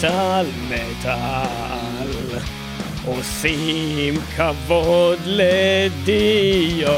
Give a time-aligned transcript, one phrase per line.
[0.00, 2.38] מטאל מטאל
[3.06, 6.88] עושים כבוד לדיו.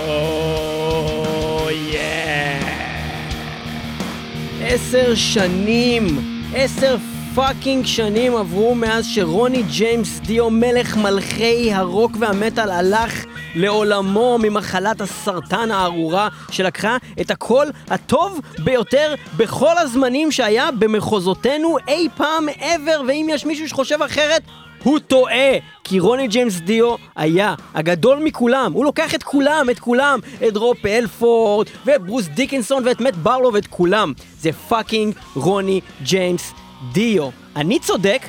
[4.62, 6.06] עשר שנים,
[6.54, 6.96] עשר
[7.34, 15.70] fucking שנים עברו מאז שרוני ג'יימס דיו, מלך מלכי הרוק והמטאל, הלך לעולמו ממחלת הסרטן
[15.70, 23.46] הארורה שלקחה את הקול הטוב ביותר בכל הזמנים שהיה במחוזותינו אי פעם ever, ואם יש
[23.46, 24.42] מישהו שחושב אחרת,
[24.82, 25.52] הוא טועה,
[25.84, 30.86] כי רוני ג'יימס דיו היה הגדול מכולם, הוא לוקח את כולם, את כולם, את רוב
[30.86, 34.12] אלפורד, ואת ברוס דיקנסון, ואת מת ברלו, ואת כולם.
[34.40, 36.52] זה fucking רוני ג'יימס
[36.92, 37.28] דיו.
[37.56, 38.22] אני צודק?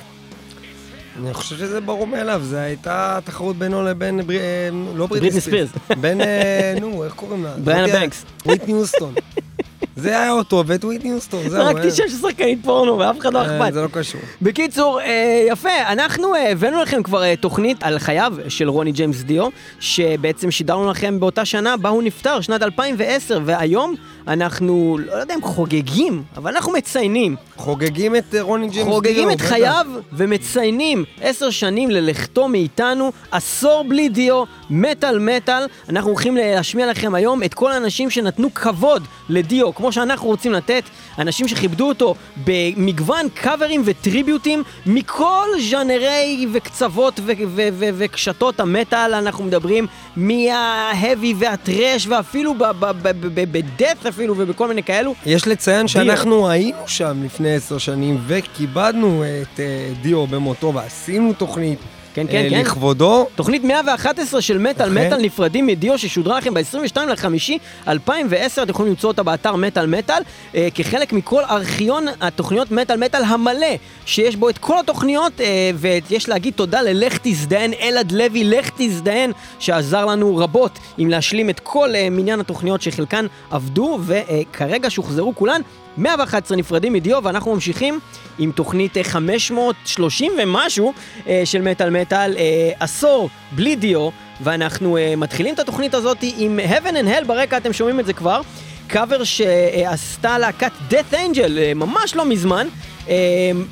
[1.19, 4.19] אני חושב שזה ברור מאליו, זו הייתה תחרות בינו לבין.
[4.19, 4.25] אה,
[4.95, 5.69] לא בריטני ספירס.
[6.01, 7.51] בין, אה, נו, איך קוראים לה?
[7.63, 8.25] בריאנה ה- בנקס.
[8.45, 9.13] וויטני יוסטון.
[9.95, 11.63] זה היה אותו, ואת וויטני יוסטון, זהו.
[11.63, 13.73] זרקתי אה, שם של שחקנית פורנו, ואף אחד לא אכפת.
[13.73, 14.21] זה לא קשור.
[14.41, 14.99] בקיצור,
[15.47, 19.47] יפה, אנחנו הבאנו לכם כבר תוכנית על חייו של רוני ג'יימס דיו,
[19.79, 23.95] שבעצם שידרנו לכם באותה שנה בה הוא נפטר, שנת 2010, והיום
[24.27, 27.35] אנחנו, לא יודע אם חוגגים, אבל אנחנו מציינים.
[27.55, 28.93] חוגגים את אה, רוני ג'יימס דיו.
[28.95, 29.41] חוגגים את.
[29.41, 35.65] חייו ומציינים עשר שנים ללכתו מאיתנו, עשור בלי דיו, מטאל מטאל.
[35.89, 40.83] אנחנו הולכים להשמיע לכם היום את כל האנשים שנתנו כבוד לדיו, כמו שאנחנו רוצים לתת,
[41.19, 49.43] אנשים שכיבדו אותו במגוון קאברים וטריביוטים מכל ז'אנרי וקצוות ו- ו- ו- וקשתות המטאל, אנחנו
[49.43, 52.53] מדברים מההאבי והטרש ואפילו
[53.33, 55.15] בדף אפילו ובכל מיני כאלו.
[55.25, 61.79] יש לציין שאנחנו היינו שם לפני עשר שנים וכיבדנו את אה, דיו במותו ועשינו תוכנית
[62.13, 62.61] כן, אה, כן, כן.
[62.61, 63.27] לכבודו.
[63.35, 65.07] תוכנית 111 של מטאל, אכן.
[65.07, 67.57] מטאל נפרדים מדיו ששודרה לכם ב-22 לחמישי
[67.87, 70.23] 2010, אתם יכולים למצוא אותה באתר מטאל מטאל,
[70.55, 73.67] אה, כחלק מכל ארכיון התוכניות מטאל מטאל המלא,
[74.05, 79.31] שיש בו את כל התוכניות, אה, ויש להגיד תודה ללך תזדיין, אלעד לוי, לך תזדיין,
[79.59, 85.61] שעזר לנו רבות עם להשלים את כל מניין התוכניות שחלקן עבדו, וכרגע שוחזרו כולן.
[85.97, 87.99] 111 נפרדים מדיו, ואנחנו ממשיכים
[88.39, 90.93] עם תוכנית אה, 530 ומשהו
[91.27, 94.09] אה, של מטאל מטאל, אה, עשור בלי דיו,
[94.41, 98.13] ואנחנו אה, מתחילים את התוכנית הזאת עם Heaven and Hell, ברקע אתם שומעים את זה
[98.13, 98.41] כבר,
[98.87, 102.67] קאבר שעשתה להקת Death Angel אה, ממש לא מזמן,
[103.09, 103.15] אה,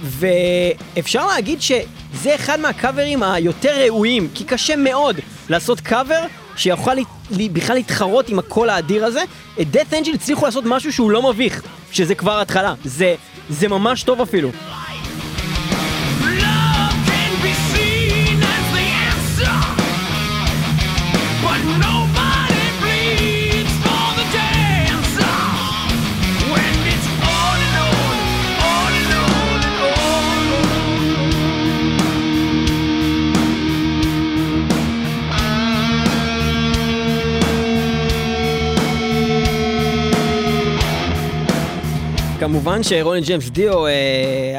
[0.02, 6.22] ואפשר להגיד שזה אחד מהקאברים היותר ראויים, כי קשה מאוד לעשות קאבר
[6.56, 9.22] שיוכל לי, לי, בכלל להתחרות עם הקול האדיר הזה.
[9.62, 12.74] את Death Angel הצליחו לעשות משהו שהוא לא מביך, שזה כבר התחלה.
[12.84, 13.16] זה,
[13.50, 14.52] זה ממש טוב אפילו.
[42.42, 43.92] כמובן שרוני ג'יימס דיו אה,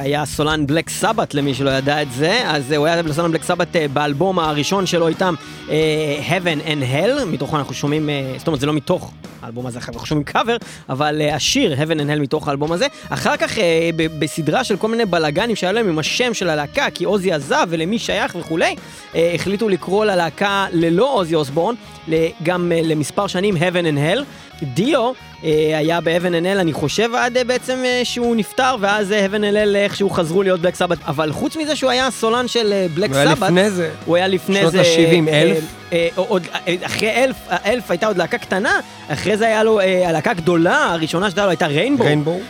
[0.03, 3.43] היה סולן בלק סבת למי שלא ידע את זה, אז אה, הוא היה סולן בלק
[3.43, 5.35] סבת אה, באלבום הראשון שלו איתם,
[5.71, 9.79] אה, Heaven and Hell, מתוכו אנחנו שומעים, אה, זאת אומרת זה לא מתוך האלבום הזה,
[9.79, 10.57] אנחנו שומעים קאבר,
[10.89, 12.87] אבל אה, השיר Heaven and Hell מתוך האלבום הזה.
[13.09, 17.05] אחר כך אה, בסדרה של כל מיני בלאגנים שהיה להם עם השם של הלהקה, כי
[17.05, 18.77] עוזי עזב ולמי שייך וכולי,
[19.15, 21.75] אה, החליטו לקרוא ללהקה ללא עוזי אוסבורן,
[22.43, 24.25] גם אה, למספר שנים Heaven and Hell.
[24.63, 25.13] דיו
[25.45, 29.41] אה, היה and Hell, אני חושב, עד אה, בעצם אה, שהוא נפטר, ואז אה, Heaven
[29.41, 30.99] and Hell איכשהו חזרו להיות בלק סבת.
[31.07, 33.91] אבל חוץ מזה שהוא היה סולן של בלק הוא היה סבת, לפני זה.
[34.07, 34.81] הוא היה לפני שנות זה...
[34.81, 35.82] ה-שבעים, אה, אלף?
[35.93, 40.09] אה, עוד, אה, אחרי אלף, אלף הייתה עוד להקה קטנה, אחרי זה היה לו, אה,
[40.09, 42.05] הלהקה הגדולה, הראשונה שהייתה לו הייתה ריינבו.
[42.05, 42.41] ריינבו.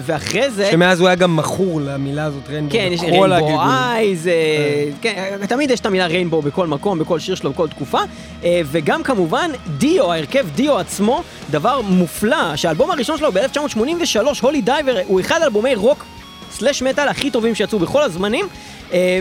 [0.00, 0.70] ואחרי זה...
[0.70, 2.72] שמאז הוא היה גם מכור למילה הזאת, ריינבו.
[2.72, 3.60] כן, יש ריינבו.
[3.60, 4.28] אייז,
[5.00, 7.98] כן, תמיד יש את המילה ריינבו בכל מקום, בכל שיר שלו, בכל תקופה.
[8.42, 15.20] וגם כמובן, דיו, ההרכב דיו עצמו, דבר מופלא, שהאלבום הראשון שלו ב-1983, Holy Diver, הוא
[15.20, 16.04] אחד האלבומי רוק
[16.52, 18.46] slash מטאל הכי טובים שיצאו בכל הזמנים.
[18.92, 19.18] אה,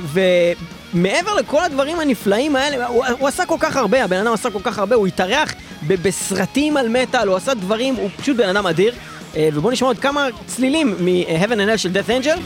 [0.93, 4.59] ומעבר לכל הדברים הנפלאים האלה, הוא, הוא עשה כל כך הרבה, הבן אדם עשה כל
[4.63, 5.53] כך הרבה, הוא התארח
[5.87, 8.93] בסרטים על מטאל, הוא עשה דברים, הוא פשוט בן אדם אדיר.
[9.35, 12.39] אה, ובואו נשמע עוד כמה צלילים מ-Heaven and Hell של Death Angel.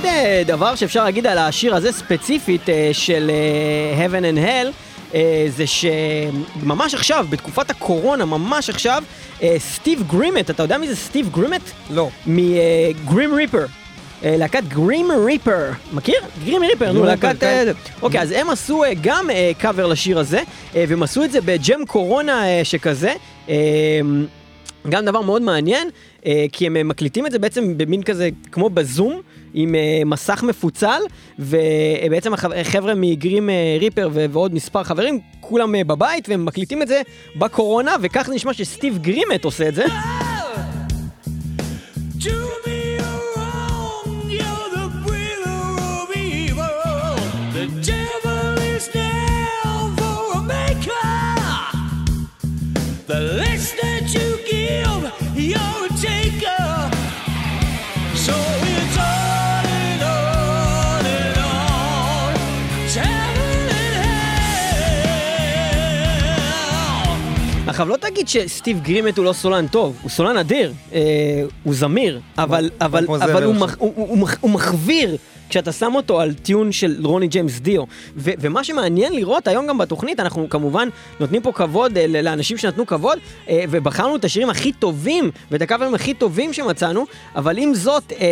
[0.00, 4.72] עוד אה, דבר שאפשר להגיד על השיר הזה ספציפית אה, של אה, Heaven and Hell,
[5.14, 9.04] אה, זה שממש עכשיו, בתקופת הקורונה, ממש עכשיו,
[9.58, 11.60] סטיב גרימט, אתה יודע מי זה סטיב גרימט?
[11.90, 12.08] לא.
[12.26, 13.66] מגרים ריפר.
[14.22, 16.20] להקת גרים ריפר, מכיר?
[16.44, 17.40] גרים ריפר, נו, Grim להקת...
[17.40, 17.46] כן.
[17.46, 17.72] אה,
[18.02, 20.42] אוקיי, אז הם עשו גם קאבר לשיר הזה,
[20.74, 23.12] והם עשו את זה בג'ם קורונה שכזה.
[24.88, 25.88] גם דבר מאוד מעניין,
[26.52, 29.20] כי הם מקליטים את זה בעצם במין כזה, כמו בזום,
[29.54, 31.00] עם אה, מסך מפוצל,
[31.38, 37.02] ובעצם החבר'ה מגרים אה, ריפר ועוד מספר חברים, כולם אה, בבית, והם מקליטים את זה
[37.36, 39.84] בקורונה, וכך נשמע שסטיב גרימט עושה את זה.
[53.14, 55.02] The less that you give,
[55.34, 55.79] you're
[67.70, 71.00] עכשיו, לא תגיד שסטיב גרימט הוא לא סולן טוב, הוא סולן אדיר, אה,
[71.62, 73.54] הוא זמיר, אבל, אבל, קומפוזר אבל הוא.
[73.54, 75.16] מח, הוא, הוא, הוא, מח- הוא מחוויר
[75.48, 77.82] כשאתה שם אותו על טיון של רוני ג'יימס דיו.
[78.16, 80.88] ו, ומה שמעניין לראות היום גם בתוכנית, אנחנו כמובן
[81.20, 83.18] נותנים פה כבוד אה, לאנשים שנתנו כבוד,
[83.48, 87.04] אה, ובחרנו את השירים הכי טובים ואת הקאברים הכי טובים שמצאנו,
[87.36, 88.26] אבל עם זאת, אה,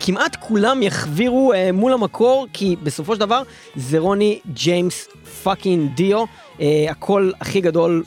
[0.00, 3.42] כמעט כולם יחווירו אה, מול המקור, כי בסופו של דבר
[3.76, 5.08] זה רוני ג'יימס
[5.42, 6.24] fucking דיו,
[6.60, 8.02] אה, הקול הכי גדול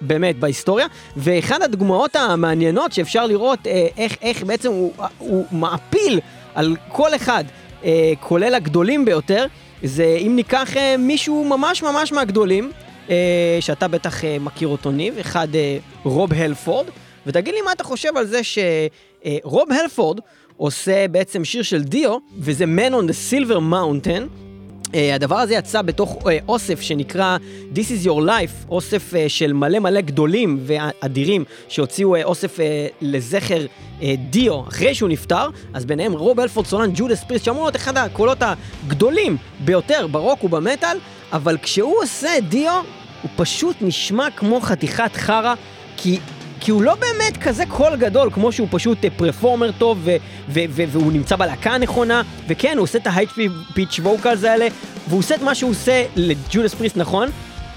[0.00, 0.86] באמת בהיסטוריה,
[1.16, 6.20] ואחת הדוגמאות המעניינות שאפשר לראות אה, איך, איך בעצם הוא, הוא מעפיל
[6.54, 7.44] על כל אחד,
[7.84, 9.46] אה, כולל הגדולים ביותר,
[9.82, 12.72] זה אם ניקח אה, מישהו ממש ממש מהגדולים,
[13.10, 16.86] אה, שאתה בטח אה, מכיר אותו ניב, אחד אה, רוב הלפורד,
[17.26, 20.20] ותגיד לי מה אתה חושב על זה שרוב הלפורד
[20.56, 24.47] עושה בעצם שיר של דיו, וזה Man on the Silver Mountain,
[24.88, 27.36] Uh, הדבר הזה יצא בתוך uh, אוסף שנקרא
[27.74, 32.60] This is your life, אוסף uh, של מלא מלא גדולים ואדירים שהוציאו uh, אוסף uh,
[33.00, 37.76] לזכר אה, דיו אחרי שהוא נפטר, אז ביניהם רוב אלפורד סולן ג'ודס פריסט, שאמור להיות
[37.76, 40.98] אחד הקולות הגדולים ביותר ברוק ובמטאל,
[41.32, 42.82] אבל כשהוא עושה דיו,
[43.22, 45.54] הוא פשוט נשמע כמו חתיכת חרא,
[45.96, 46.18] כי...
[46.60, 50.16] כי הוא לא באמת כזה קול גדול, כמו שהוא פשוט אה, performer טוב, ו-
[50.48, 53.30] ו- ו- והוא נמצא בלהקה הנכונה, וכן, הוא עושה את ה
[53.74, 54.68] high pitch vocals האלה,
[55.08, 57.28] והוא עושה את מה שהוא עושה לג'ודס פריסט נכון,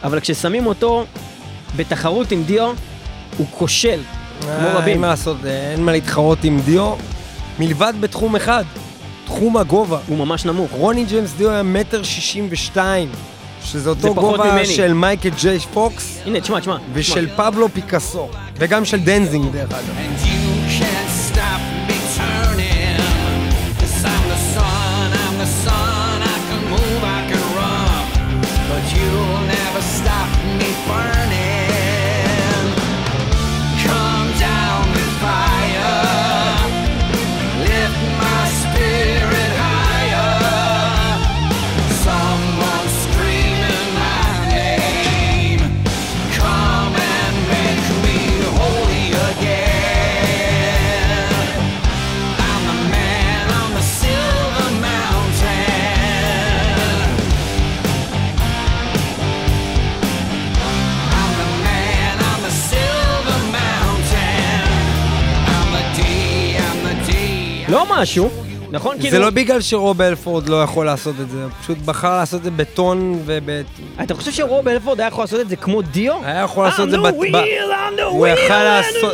[0.03, 1.05] אבל כששמים אותו
[1.75, 2.73] בתחרות עם דיו,
[3.37, 3.99] הוא כושל,
[4.41, 4.89] כמו אה, רבים.
[4.89, 6.93] אין מה לעשות, אה, אין מה להתחרות עם דיו,
[7.59, 8.63] מלבד בתחום אחד,
[9.25, 9.99] תחום הגובה.
[10.07, 10.71] הוא ממש נמוך.
[10.71, 13.09] רוני ג'יימס דיו היה מטר שישים ושתיים,
[13.63, 14.65] שזה אותו גובה ממני.
[14.65, 16.77] של מייקל ג'יי פוקס הנה, תשמע, תשמע.
[16.93, 21.70] ושל פבלו פיקאסו, וגם של דנזינג דרך אגב.
[67.99, 68.29] משהו,
[68.71, 68.95] נכון?
[68.95, 72.39] זה כאילו, לא בגלל שרוב אלפורד לא יכול לעשות את זה, הוא פשוט בחר לעשות
[72.39, 73.49] את זה בטון וב...
[74.03, 76.13] אתה חושב שרוב אלפורד היה יכול לעשות את זה כמו דיו?
[76.23, 77.13] היה יכול לעשות את זה בת-
[78.09, 79.13] הוא יכל לעשות...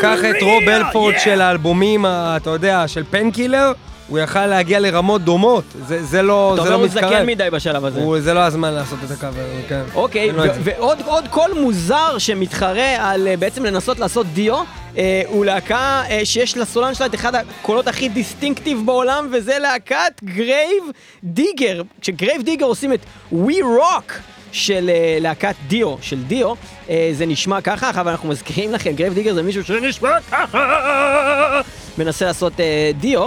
[0.00, 1.14] קח את רוב אלפורד.
[1.18, 3.72] של האלבומים, אתה יודע, של פנקילר,
[4.08, 5.64] הוא יכל להגיע לרמות דומות.
[5.86, 7.26] זה זה לא אתה זה אומר לא הוא זקן מתקרב.
[7.26, 8.00] מדי בשלב הזה.
[8.00, 9.82] הוא- זה לא הזמן לעשות את הקאבר, כן.
[9.94, 10.60] אוקיי, זה.
[10.64, 14.56] ועוד עוד קול מוזר שמתחרה על אה, בעצם לנסות לעשות דיו,
[14.98, 20.12] אה, הוא להקה אה, שיש לסולן שלה את אחד הקולות הכי distinctive בעולם, וזה להקת
[20.24, 20.82] גרייב
[21.24, 21.82] דיגר.
[22.00, 23.00] כשגרייב דיגר עושים את
[23.32, 24.12] We Rock
[24.52, 26.52] של אה, להקת דיו, של דיו,
[26.90, 31.60] אה, זה נשמע ככה, אבל אנחנו מזכירים לכם, גרייב דיגר זה מישהו שנשמע ככה,
[31.98, 33.26] מנסה לעשות אה, דיו,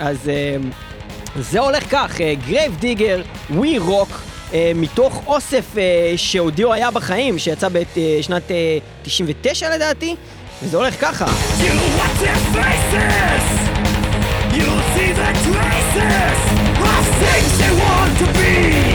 [0.00, 0.28] אז...
[0.28, 0.56] אה,
[1.36, 4.20] זה הולך כך, גרייב דיגר, We Rock,
[4.74, 10.16] מתוך אוסף אה, שעוד דיו היה בחיים, שיצא בשנת אה, 99 לדעתי,
[10.62, 11.26] וזה הולך ככה.
[17.60, 18.90] They want to be,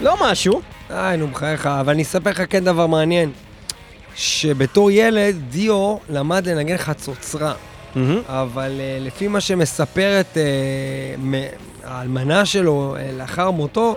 [0.00, 0.60] לא משהו.
[0.88, 3.30] היי, נו, בחייך, אבל אני אספר לך כן דבר מעניין.
[4.16, 7.52] שבתור ילד, דיו למד לנגן חצוצרה.
[7.52, 7.98] Mm-hmm.
[8.28, 11.26] אבל uh, לפי מה שמספרת uh,
[11.84, 13.96] האלמנה שלו uh, לאחר מותו,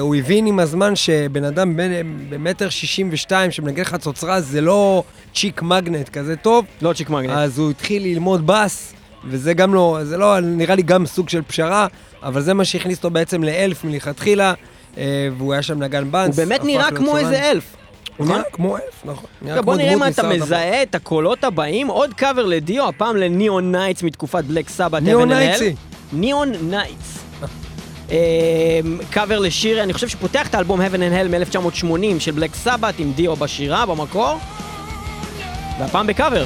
[0.00, 1.72] הוא הבין עם הזמן שבן אדם
[2.28, 5.02] במטר שישים ושתיים שמנגן חצוצרה זה לא
[5.34, 7.30] צ'יק מגנט כזה טוב, לא צ'יק מגנט.
[7.30, 8.92] אז הוא התחיל ללמוד בס,
[9.24, 11.86] וזה גם לא, זה לא, נראה לי גם סוג של פשרה,
[12.22, 14.54] אבל זה מה שהכניס אותו בעצם לאלף מלכתחילה,
[14.98, 16.36] אה, והוא היה שם נגן הוא בס.
[16.36, 17.24] באמת הפך נראה כמו סולן.
[17.24, 17.76] איזה אלף.
[18.16, 18.38] הוא נכון?
[18.38, 19.30] נראה כמו אלף, נכון.
[19.64, 21.88] בוא נראה מה אתה מזהה את הקולות הבאים.
[21.88, 25.02] עוד קאבר לדיו, הפעם ל Neon Knights מתקופת בלק סבת.
[25.02, 25.74] Neon Knights.
[26.12, 27.27] Neon Knights.
[29.10, 33.12] קאבר לשיר, אני חושב שפותח את האלבום Heaven and Hell מ-1980 של בלק סבת עם
[33.12, 34.38] דיו בשירה, במקור.
[35.78, 36.44] והפעם בקאבר.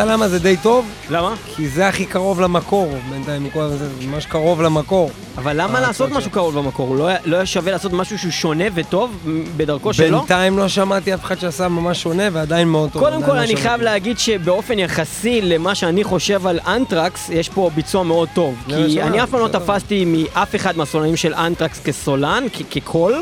[0.00, 0.86] יודע למה זה די טוב?
[1.10, 1.34] למה?
[1.56, 5.10] כי זה הכי קרוב למקור, בינתיים מכל זה ממש קרוב למקור.
[5.38, 6.96] אבל למה אה, לעשות משהו קרוב במקור?
[6.96, 9.10] לא היה- לא היה שווה לעשות משהו שהוא שונה וטוב
[9.56, 10.18] בדרכו שלו?
[10.18, 13.02] בינתיים לא שמעתי אף אחד שעשה ממש שונה ועדיין מאוד טוב.
[13.02, 13.62] קודם כל, לא אני שמעתי.
[13.62, 18.54] חייב להגיד שבאופן יחסי למה שאני חושב על אנטרקס, יש פה ביצוע מאוד טוב.
[18.66, 19.48] כי אני אף פעם לא.
[19.48, 23.14] תפסתי מאף אחד מהסולנים של אנטרקס כסולן, כקול.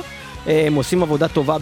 [0.49, 1.57] אה, הם עושים עבודה טובה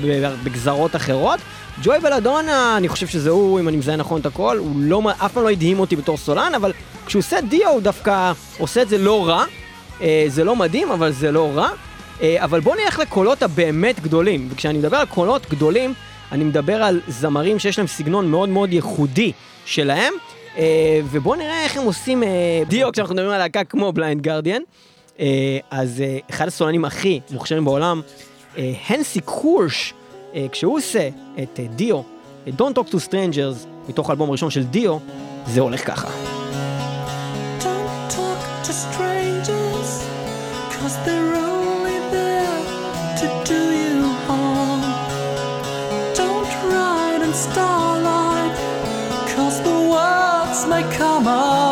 [0.44, 1.40] בגזרות אחרות.
[1.82, 5.32] ג'וי בלדונה, אני חושב שזה הוא, אם אני מזהה נכון את הכל, הוא לא, אף
[5.32, 6.72] פעם לא הדהים אותי בתור סולן, אבל
[7.06, 9.44] כשהוא עושה דיו הוא דווקא עושה את זה לא רע.
[10.00, 11.68] אה, זה לא מדהים, אבל זה לא רע.
[12.22, 14.48] אה, אבל בואו נלך לקולות הבאמת גדולים.
[14.50, 15.94] וכשאני מדבר על קולות גדולים,
[16.32, 19.32] אני מדבר על זמרים שיש להם סגנון מאוד מאוד ייחודי
[19.64, 20.14] שלהם.
[20.58, 22.28] אה, ובואו נראה איך הם עושים אה,
[22.68, 24.62] דיו כשאנחנו מדברים על להקה כמו בליינד גרדיאן.
[25.20, 28.00] אה, אז אה, אחד הסולנים הכי מוכשרים בעולם,
[28.58, 29.94] אה, הנסי קורש,
[30.52, 31.08] כשהוא עושה
[31.42, 32.00] את אה, דיו,
[32.48, 34.98] את Don't Talk to Strangers, מתוך האלבום הראשון של דיו,
[35.46, 36.08] זה הולך ככה.
[37.60, 39.90] Don't talk to strangers,
[40.74, 42.62] cause they're only there
[43.20, 44.80] to do you harm.
[46.20, 48.54] Don't ride in starlight,
[49.32, 51.65] cause the words may come out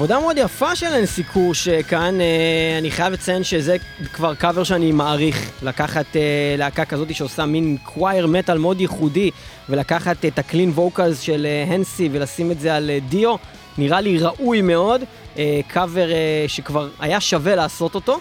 [0.00, 3.76] עבודה מאוד יפה של אנסי קירש אה, כאן, אה, אני חייב לציין שזה
[4.12, 9.30] כבר קאבר שאני מעריך, לקחת אה, להקה כזאת שעושה מין קווייר מטאל מאוד ייחודי,
[9.68, 13.36] ולקחת את ה clean vocals של אה, הנסי ולשים את זה על דיו,
[13.78, 15.04] נראה לי ראוי מאוד,
[15.68, 16.08] קאבר
[16.46, 18.20] שכבר היה שווה לעשות אותו.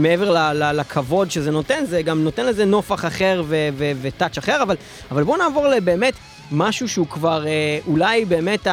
[0.00, 3.42] מעבר ל- ל- לכבוד שזה נותן, זה גם נותן לזה נופח אחר
[4.02, 4.76] וטאץ' אחר, אבל,
[5.10, 6.14] אבל בואו נעבור לבאמת
[6.52, 8.66] משהו שהוא כבר אה, אולי באמת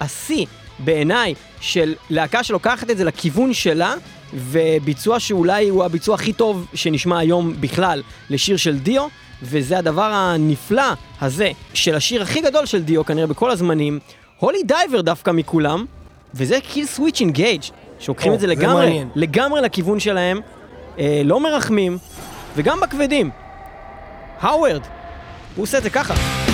[0.00, 0.46] השיא
[0.78, 3.94] בעיניי של להקה שלוקחת את זה לכיוון שלה,
[4.34, 9.06] וביצוע שאולי הוא הביצוע הכי טוב שנשמע היום בכלל לשיר של דיו,
[9.42, 13.98] וזה הדבר הנפלא הזה של השיר הכי גדול של דיו כנראה בכל הזמנים,
[14.38, 15.84] Holy Diver דווקא מכולם,
[16.34, 17.62] וזה Killswitch Engage,
[17.98, 19.08] שלוקחים את זה זה לגמרי, מעניין.
[19.14, 20.40] לגמרי לכיוון שלהם,
[20.98, 21.98] אה, לא מרחמים,
[22.56, 23.30] וגם בכבדים.
[24.40, 24.82] האוורד,
[25.56, 26.45] הוא עושה את זה ככה.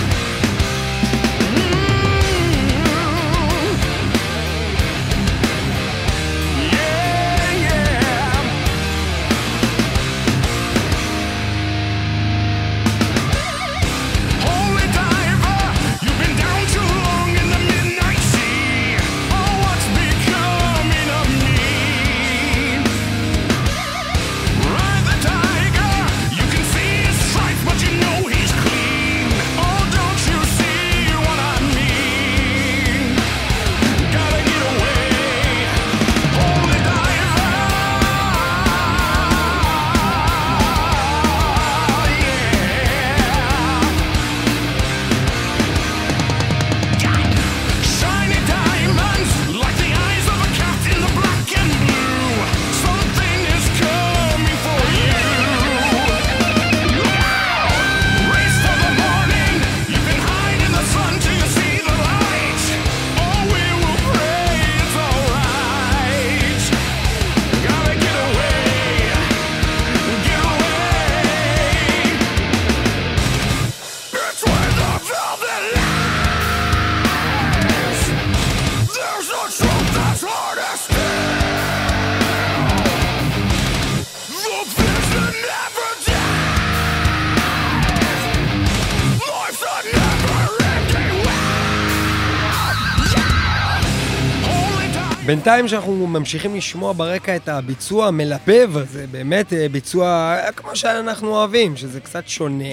[95.43, 100.07] בינתיים שאנחנו ממשיכים לשמוע ברקע את הביצוע המלבב הזה, באמת אה, ביצוע
[100.43, 102.63] אה, כמו שאנחנו אוהבים, שזה קצת שונה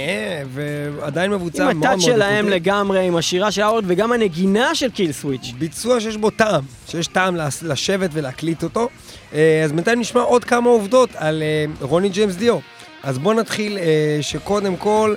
[0.52, 2.54] ועדיין מבוצע מאוד עם מאוד ה touch שלהם איכותי.
[2.54, 5.52] לגמרי, עם השירה של הווארד וגם הנגינה של Killswitch.
[5.59, 8.88] ביצוע שיש בו טעם, שיש טעם לשבת ולהקליט אותו.
[9.35, 11.42] אה, אז בינתיים נשמע עוד כמה עובדות על
[11.80, 12.59] רוני ג'יימס דיו.
[13.02, 13.78] אז בואו נתחיל
[14.20, 15.14] שקודם כל,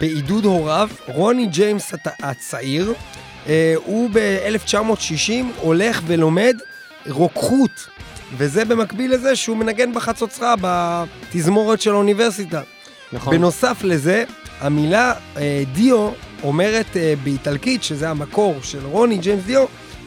[0.00, 1.92] בעידוד הוריו, רוני ג'יימס
[2.22, 2.92] הצעיר,
[3.84, 5.30] הוא ב-1960
[5.60, 6.56] הולך ולומד
[7.08, 7.86] רוקחות,
[8.36, 12.62] וזה במקביל לזה שהוא מנגן בחצוצרה בתזמורת של האוניברסיטה.
[13.12, 13.36] נכון.
[13.36, 14.24] בנוסף לזה,
[14.60, 16.10] המילה אה, דיו
[16.42, 19.64] אומרת אה, באיטלקית, שזה המקור של רוני ג'יימס דיו,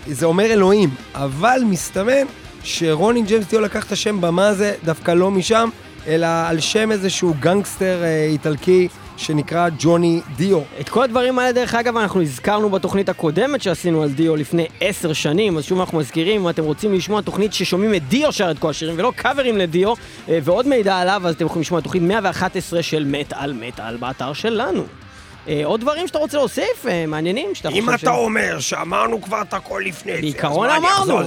[0.08, 0.90] זה אומר אלוהים.
[1.16, 2.26] אבל מסתמן
[2.64, 5.70] שרוני ג'יימס דיו לקח את השם במה הזה דווקא לא משם,
[6.08, 8.88] אלא על שם איזשהו גנגסטר אה, איטלקי
[9.20, 10.62] שנקרא ג'וני דיו.
[10.80, 15.14] את כל הדברים האלה, דרך אגב, אנחנו הזכרנו בתוכנית הקודמת שעשינו על דיו לפני עשר
[15.14, 18.60] שנים, אז שוב אנחנו מזכירים, אם אתם רוצים לשמוע תוכנית ששומעים את דיו שר את
[18.60, 19.94] כל השירים ולא קאברים לדיו,
[20.30, 24.34] אה, ועוד מידע עליו, אז אתם יכולים לשמוע תוכנית 111 של מת על מטאל באתר
[24.34, 24.84] שלנו.
[25.48, 29.42] אה, עוד דברים שאתה רוצה להוסיף, אה, מעניינים, שאתה אם חושב אתה אומר שאמרנו כבר
[29.42, 31.20] את הכל לפני זה, בעיקרון אני אמרנו,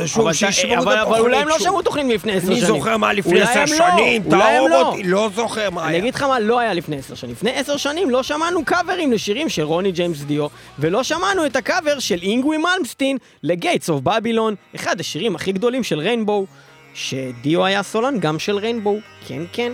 [0.83, 1.83] אבל, אולי הם לא שמעו.
[1.83, 2.59] תוכנית מלפני עשר שנים.
[2.59, 4.88] אני זוכר מה לפני עשר לא, שנים, תהרוג לא.
[4.88, 5.98] אותי, לא זוכר מה אני היה.
[5.98, 7.33] אגיד לך מה לא היה לפני עשר שנים.
[7.33, 10.46] לפני עשר שנים לא שמענו קאברים לשירים של רוני ג'יימס דיו,
[10.79, 15.85] ולא שמענו את הקאבר של אינגווי מלמסטין ל Gates of Babylon, אחד השירים הכי גדולים
[15.85, 16.47] של Rainbow,
[16.94, 19.72] שדיו היה סולן גם של Rainbow, כן כן.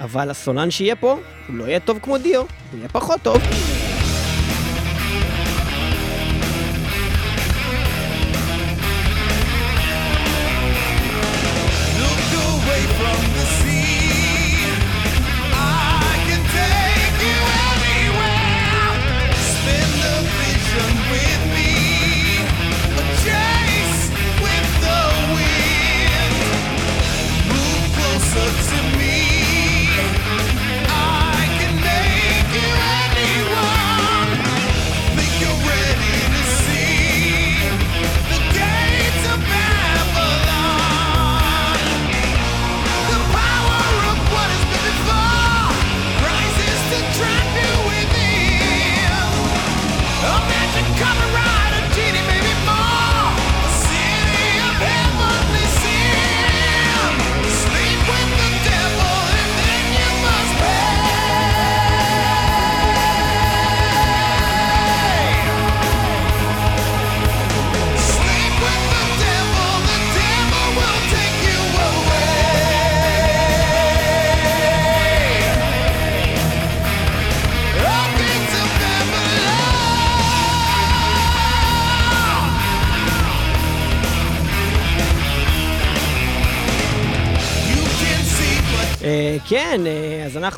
[0.00, 3.42] אבל הסולן שיהיה פה, הוא לא יהיה טוב כמו דיו, הוא יהיה פחות טוב.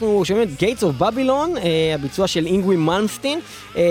[0.01, 3.41] אנחנו שומעים את Gates of Babylon, אה, הביצוע של אינגווי מלמסטין.
[3.77, 3.83] אה,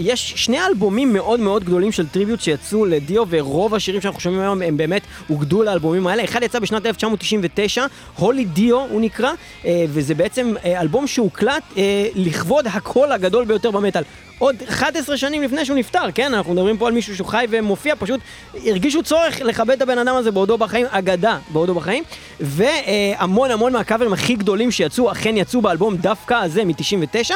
[0.00, 4.62] יש שני אלבומים מאוד מאוד גדולים של טריביוט שיצאו לדיו, ורוב השירים שאנחנו שומעים היום
[4.62, 6.24] הם באמת אוגדו לאלבומים האלה.
[6.24, 9.32] אחד יצא בשנת 1999, הולי דיו הוא נקרא,
[9.64, 14.02] אה, וזה בעצם אה, אלבום שהוקלט אה, לכבוד הקול הגדול ביותר במטאל.
[14.38, 16.34] עוד 11 שנים לפני שהוא נפטר, כן?
[16.34, 18.20] אנחנו מדברים פה על מישהו שהוא חי ומופיע, פשוט
[18.66, 22.04] הרגישו צורך לכבד את הבן אדם הזה בעודו בחיים, אגדה בעודו בחיים,
[22.40, 27.34] והמון המון מהקאברים הכי גדולים שיצאו, אכן יצאו באלבום דווקא הזה מ-99.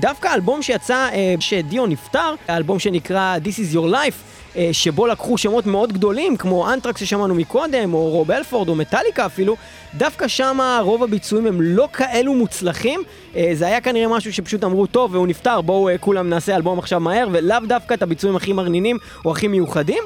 [0.00, 5.38] דווקא האלבום שיצא, אה, שדיו נפטר, האלבום שנקרא This is your life, אה, שבו לקחו
[5.38, 9.56] שמות מאוד גדולים, כמו אנטרקס ששמענו מקודם, או רוב אלפורד, או מטאליקה אפילו,
[9.94, 13.02] דווקא שם רוב הביצועים הם לא כאלו מוצלחים.
[13.36, 16.78] אה, זה היה כנראה משהו שפשוט אמרו, טוב, והוא נפטר, בואו אה, כולם נעשה אלבום
[16.78, 20.02] עכשיו מהר, ולאו דווקא את הביצועים הכי מרנינים או הכי מיוחדים.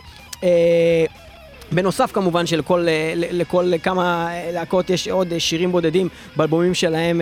[1.73, 7.21] בנוסף כמובן שלכל אה, לכל כמה אה, להקות יש עוד אה, שירים בודדים באלבומים שלהם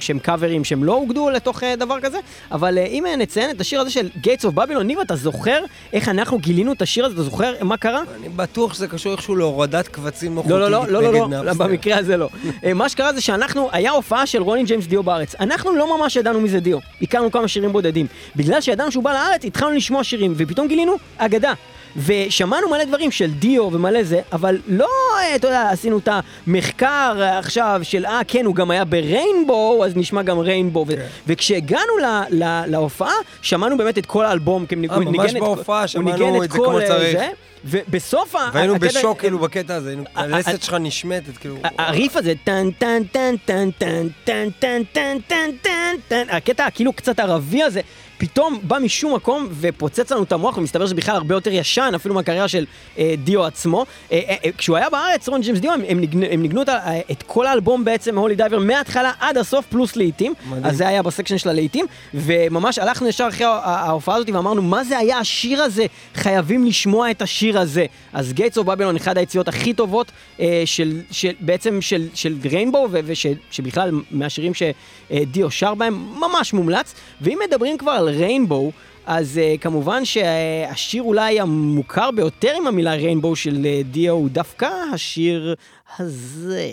[0.00, 2.18] שהם קאברים שהם לא אוגדו לתוך דבר כזה,
[2.52, 5.58] אבל אם נציין את השיר הזה של Gates of Babylon, ניב אתה זוכר
[5.92, 8.02] איך אנחנו גילינו את השיר הזה, אתה זוכר מה קרה?
[8.20, 11.64] אני בטוח שזה קשור איכשהו להורדת קבצים לא, לא, לא, לא, לא, לא, Napster.
[11.64, 12.28] במקרה הזה לא.
[12.74, 15.34] מה שקרה זה שאנחנו, היה הופעה של רוני ג'יימס דיו בארץ.
[15.40, 16.78] אנחנו לא ממש ידענו מי זה דיו.
[17.02, 18.06] הכרנו כמה שירים בודדים.
[18.36, 21.52] בגלל שידענו שהוא בא לארץ, התחלנו לשמוע שירים, ופתאום גילינו אגדה.
[21.96, 26.08] ושמענו מלא דברים של דיו ומלא זה, אבל לא, אה, אתה יודע, עשינו את
[26.46, 26.86] המחקר
[27.20, 30.86] אה, עכשיו של, אה, כן, הוא גם היה בריינבו, אז נשמע גם ריינבו.
[30.86, 30.94] כן.
[31.26, 34.66] וכשהגענו ל- ל- להופעה, שמענו באמת את כל האלבום.
[34.66, 37.12] כי הוא אה, ניגן את- בהופעה הוא ניגן את כמו כל, אה.
[37.12, 37.28] זה,
[37.64, 38.34] ובסוף...
[38.36, 41.56] ה- והיינו בשוק כאילו בקטע הזה, היינו- אה, הלסת אה, שלך נשמטת, כאילו...
[41.78, 46.92] הריף הזה, טן טן טן טן טן טן טן טן טן טן טן, הקטע הכאילו
[46.92, 47.80] קצת ערבי הזה,
[48.22, 52.14] פתאום בא משום מקום ופוצץ לנו את המוח, ומסתבר שזה בכלל הרבה יותר ישן, אפילו
[52.14, 52.66] מהקריירה של
[52.98, 53.86] אה, דיו עצמו.
[54.12, 56.68] אה, אה, אה, כשהוא היה בארץ, רון ג'יימס דיו, הם, הם, ניגנו, הם ניגנו את,
[56.68, 60.34] ה- את כל האלבום בעצם, Holy Diver, מההתחלה עד הסוף, פלוס להיטים.
[60.46, 60.64] מדהים.
[60.66, 64.84] אז זה היה ב section של הלהיטים, וממש הלכנו ישר אחרי ההופעה הזאת ואמרנו, מה
[64.84, 65.86] זה היה השיר הזה?
[66.14, 67.86] חייבים לשמוע את השיר הזה.
[68.12, 72.88] אז Gates of Babylon, אחד היציאות הכי טובות אה, של, של, בעצם של, של Rainbow,
[72.92, 76.94] ושבכלל מהשירים שדיו שר בהם, ממש מומלץ.
[77.20, 78.72] ואם מדברים כבר על ריינבו,
[79.06, 84.68] אז uh, כמובן שהשיר אולי המוכר ביותר עם המילה ריינבו של uh, דיו הוא דווקא
[84.94, 85.54] השיר
[85.98, 86.70] הזה.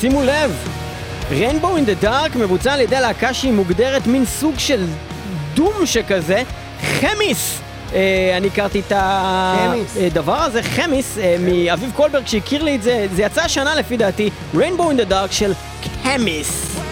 [0.00, 0.68] שימו לב,
[1.30, 4.86] ריינבו אין דה דארק מבוצע על ידי להקה שהיא מוגדרת מין סוג של
[5.54, 6.42] דום שכזה,
[6.80, 7.60] חמיס!
[7.94, 8.92] אה, אני הכרתי את.
[8.96, 14.30] הדבר הזה, חמיס, אה, מאביב קולברג שהכיר לי את זה, זה יצא השנה לפי דעתי,
[14.54, 15.52] ריינבו אין דה דארק של
[16.04, 16.83] Hemis.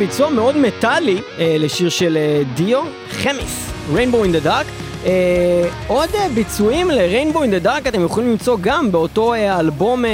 [0.00, 4.66] ביצוע מאוד מטאלי אה, לשיר של אה, דיו, חמיס, Rainbow in the Dark.
[5.06, 10.04] אה, עוד אה, ביצועים ל-Rainbow in the Dark אתם יכולים למצוא גם באותו אה, אלבום
[10.04, 10.10] אה,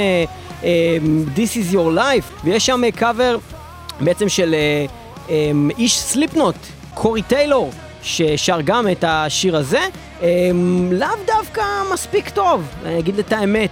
[0.63, 0.97] אה,
[1.35, 3.37] This is your life, ויש שם אה, קאבר
[3.99, 4.85] בעצם של אה,
[5.29, 6.55] אה, איש סליפנוט,
[6.93, 7.71] קורי טיילור,
[8.03, 9.81] ששר גם את השיר הזה,
[10.21, 10.27] אה,
[10.91, 11.61] לאו דווקא
[11.93, 13.71] מספיק טוב, אני אגיד את האמת,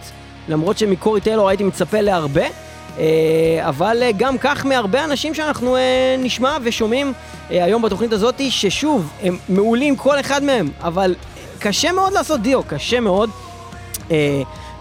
[0.50, 2.65] למרות שמקורי טיילור הייתי מצפה להרבה.
[3.00, 7.14] אה, אבל אה, גם כך מהרבה אנשים שאנחנו אה, נשמע ושומעים
[7.50, 11.16] היום בתוכנית הזאת, ששוב, הם מעולים כל אחד מהם, אבל
[11.60, 13.30] קשה מאוד לעשות דיו, קשה מאוד.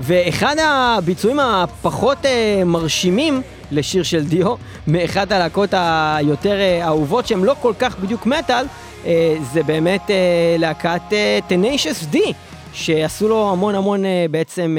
[0.01, 2.19] ואחד הביצועים הפחות
[2.67, 4.55] מרשימים לשיר של דיו,
[4.87, 8.67] מאחת הלהקות היותר אה, אהובות שהן לא כל כך בדיוק מטאל,
[9.53, 10.11] זה באמת
[10.59, 11.03] להקת
[11.49, 12.19] Tenacious D,
[12.73, 14.77] שעשו לו המון המון בעצם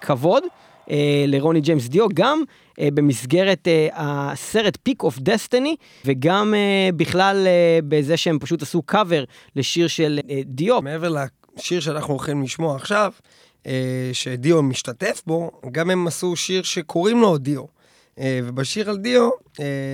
[0.00, 0.42] כבוד.
[0.90, 2.42] אה, לרוני ג'יימס דיו, גם
[2.80, 8.82] אה, במסגרת אה, הסרט Pick of Destiny, וגם אה, בכלל אה, בזה שהם פשוט עשו
[8.82, 9.24] קאבר
[9.56, 10.82] לשיר של אה, דיו.
[10.82, 11.14] מעבר
[11.56, 13.12] לשיר שאנחנו הולכים לשמוע עכשיו,
[13.66, 17.62] אה, שדיו משתתף בו, גם הם עשו שיר שקוראים לו דיו.
[18.18, 19.30] אה, ובשיר על דיו,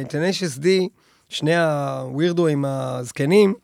[0.09, 0.89] Tenacious D,
[1.29, 3.55] שני הווירדואים הזקנים,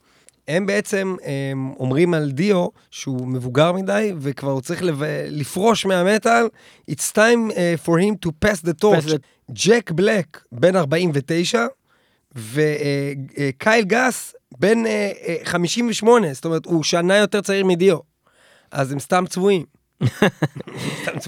[0.49, 5.03] הם בעצם הם אומרים על דיו שהוא מבוגר מדי וכבר הוא צריך לב...
[5.29, 6.47] לפרוש מהמטאל.
[6.91, 9.13] It's time uh, for him to pass the torch.
[9.51, 11.67] ג'ק בלק, בן 49,
[12.35, 17.99] וקייל גס, בן אה, אה, 58, זאת אומרת, הוא שנה יותר צעיר מדיו.
[18.71, 19.78] אז הם סתם צבועים.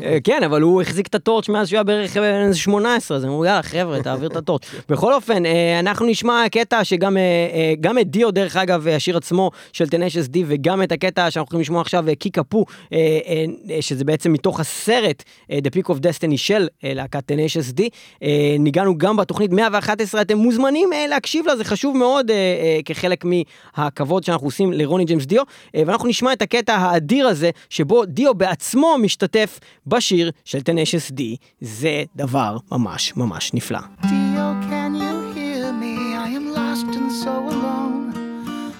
[0.02, 3.24] אה, כן, אבל הוא החזיק את הטורץ' מאז שהוא היה בערך בן איזה 18, אז
[3.24, 4.62] הם אמרו, יאללה, חבר'ה, תעביר את הטורץ'.
[4.88, 8.96] בכל אופן, אה, אנחנו נשמע קטע שגם אה, אה, גם את דיו, דרך אגב, אה,
[8.96, 12.98] השיר עצמו של טנשס די, וגם את הקטע שאנחנו הולכים לשמוע עכשיו, אה, קיקאפו, אה,
[12.98, 17.72] אה, אה, שזה בעצם מתוך הסרט אה, The Peak of Destiny של אה, להקת טנשס
[17.72, 17.88] די.
[18.22, 22.80] אה, ניגענו גם בתוכנית 111, אתם מוזמנים אה, להקשיב לה, זה חשוב מאוד אה, אה,
[22.84, 25.42] כחלק מהכבוד שאנחנו עושים לרוני ג'יימס דיו,
[25.74, 28.59] אה, ואנחנו נשמע את הקטע האדיר הזה, שבו דיו בעצמו
[29.05, 33.79] משתתף בשיר של טנשס די, זה דבר ממש ממש נפלא.
[34.01, 35.95] Dio, can you hear me?
[36.25, 38.03] I am lost and so alone.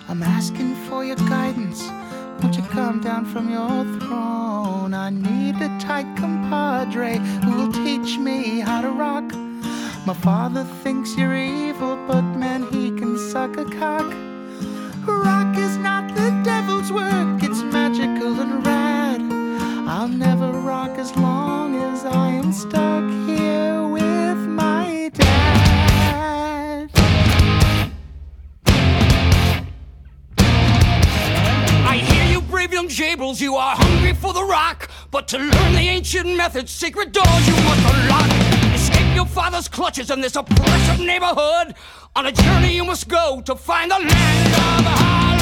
[0.10, 1.82] I'm asking for your guidance.
[2.40, 4.94] Won't you come down from your throne?
[4.94, 9.28] I need a tight compadre who will teach me how to rock.
[10.10, 14.10] My father thinks you're evil, but man, he can suck a cock.
[15.08, 18.59] Rock is not the devil's work, it's magical and rad.
[19.93, 26.89] I'll never rock as long as I am stuck here with my dad.
[31.89, 34.89] I hear you, brave young jables, you are hungry for the rock.
[35.11, 38.31] But to learn the ancient methods, secret doors you must unlock.
[38.73, 41.75] Escape your father's clutches in this oppressive neighborhood.
[42.15, 45.40] On a journey you must go to find the land of Hollywood.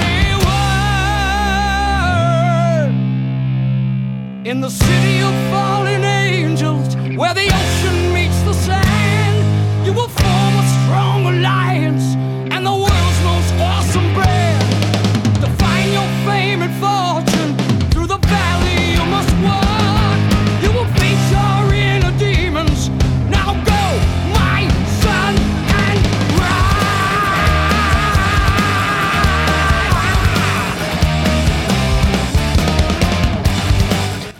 [4.44, 7.97] In the city of fallen angels, where the ocean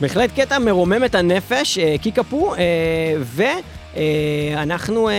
[0.01, 2.61] בהחלט קטע מרומם את הנפש, אה, קיקאפו, אה,
[4.57, 5.15] ואנחנו אה,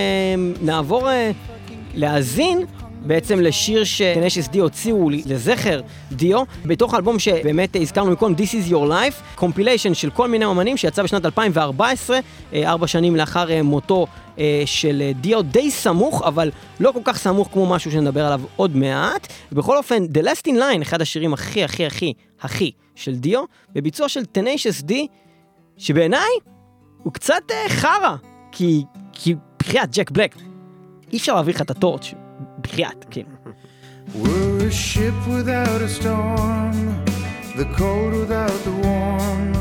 [0.62, 1.10] נעבור
[1.94, 2.66] להאזין
[3.02, 5.82] בעצם לשיר שטנשס די הוציאו לזכר
[6.12, 10.78] דיו, בתוך האלבום שבאמת הזכרנו מקודם, This is your life, קומפיליישן של כל מיני אמנים
[10.78, 12.20] שיצא בשנת 2014,
[12.54, 14.08] אה, ארבע שנים לאחר אה, מותו
[14.40, 18.76] אה, של דיו, די סמוך, אבל לא כל כך סמוך כמו משהו שנדבר עליו עוד
[18.76, 19.28] מעט.
[19.52, 24.10] בכל אופן, The Last in Line, אחד השירים הכי הכי הכי הכי של דיו, בביצוע
[24.10, 25.08] של טניישס די,
[25.78, 26.30] שבעיניי
[27.04, 28.16] הוא קצת חרא,
[28.52, 28.84] כי,
[29.14, 30.36] כי בחייאת ג'ק בלק,
[31.14, 32.14] אי אפשר להעביר לך את הטורץ',
[34.16, 37.06] We're a ship without a storm,
[37.56, 39.54] the cold without the warm,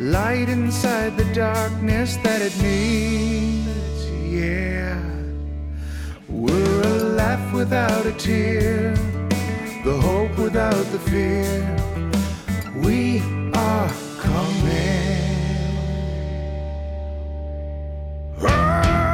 [0.00, 5.00] light inside the darkness that it needs, yeah.
[6.28, 8.94] We're a laugh without a tear,
[9.84, 11.60] the hope without the fear.
[12.82, 13.22] We
[13.54, 15.12] are coming.
[18.40, 19.11] Ah!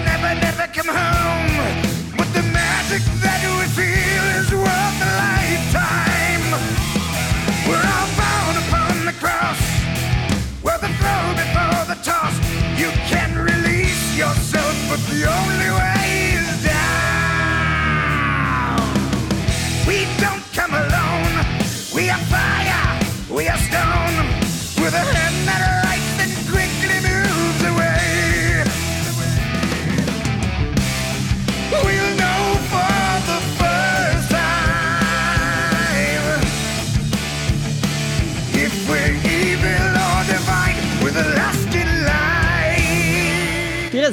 [0.00, 1.23] Never, never, come home.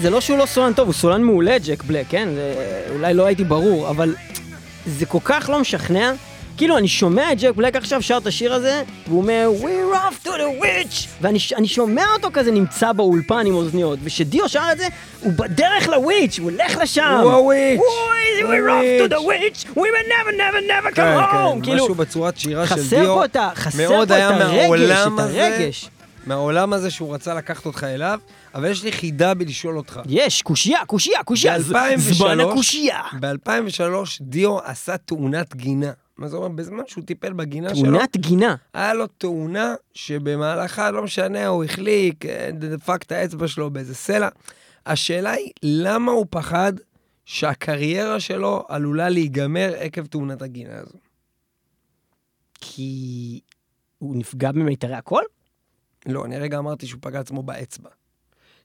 [0.01, 2.29] זה לא שהוא לא סולן טוב, הוא סולן מעולה, ג'ק בלק, כן?
[2.35, 2.53] זה,
[2.93, 4.15] אולי לא הייתי ברור, אבל
[4.85, 6.11] זה כל כך לא משכנע.
[6.57, 10.27] כאילו, אני שומע את ג'ק בלק עכשיו שר את השיר הזה, והוא אומר, We're off
[10.27, 11.07] to the witch!
[11.21, 14.87] ואני שומע אותו כזה נמצא באולפן עם אוזניות, וכשדיו שר את זה,
[15.21, 17.19] הוא בדרך לוויץ', הוא הולך לשם!
[17.23, 17.79] הוא הוויץ'!
[18.41, 19.65] We're off to the witch!
[19.75, 21.55] We will never never never כן, come home!
[21.55, 22.83] כן, כאילו, משהו בצורת שירה של דיו.
[22.83, 25.19] חסר פה את הרגש, את.
[25.19, 25.89] הרגש.
[26.35, 28.19] מהעולם הזה שהוא רצה לקחת אותך אליו,
[28.55, 29.99] אבל יש לי חידה בלשאול אותך.
[30.09, 33.01] יש, קושייה, קושייה, קושייה, ז- ב-2003, זמן הקושייה.
[33.19, 33.81] ב-2003
[34.21, 35.91] דיו עשה תאונת גינה.
[36.17, 36.47] מה זה אומר?
[36.47, 38.55] בזמן שהוא טיפל בגינה שלו, תאונת גינה.
[38.73, 44.29] היה לו תאונה שבמהלכה, לא משנה, הוא החליק, אה, דפק את האצבע שלו באיזה סלע.
[44.85, 46.73] השאלה היא, למה הוא פחד
[47.25, 50.97] שהקריירה שלו עלולה להיגמר עקב תאונת הגינה הזו?
[52.61, 53.39] כי
[53.97, 55.23] הוא נפגע במיתרי הקול?
[56.05, 57.89] לא, אני הרגע אמרתי שהוא פגע עצמו באצבע.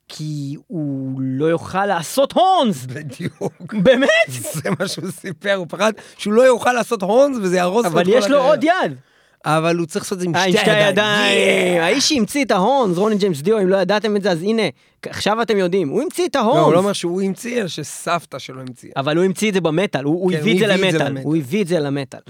[0.09, 2.87] כי הוא לא יוכל לעשות הורנס!
[2.87, 3.75] בדיוק.
[3.83, 4.09] באמת?
[4.29, 7.94] זה מה שהוא סיפר, הוא פחד שהוא לא יוכל לעשות הורנס וזה יהרוס לו את
[7.94, 8.46] אבל כל יש לו הקריירה.
[8.46, 8.99] עוד יד.
[9.44, 10.87] אבל הוא צריך לעשות את זה עם אה, שתי שתי ידיים.
[10.87, 11.83] הידיים.
[11.83, 14.62] האיש שהמציא את ההורנס, רוני ג'יימס דיו, אם לא ידעתם את זה, אז הנה,
[15.07, 15.88] עכשיו אתם יודעים.
[15.88, 16.79] הוא המציא את לא, הוא לא.
[16.79, 18.92] אומר שהוא המציא, אלא שסבתא שלו המציאה.
[18.96, 21.18] אבל הוא המציא את זה במטאל, הוא, כן, הוא הביא את זה למטאל.
[21.22, 22.20] הוא הביא את זה למטאל.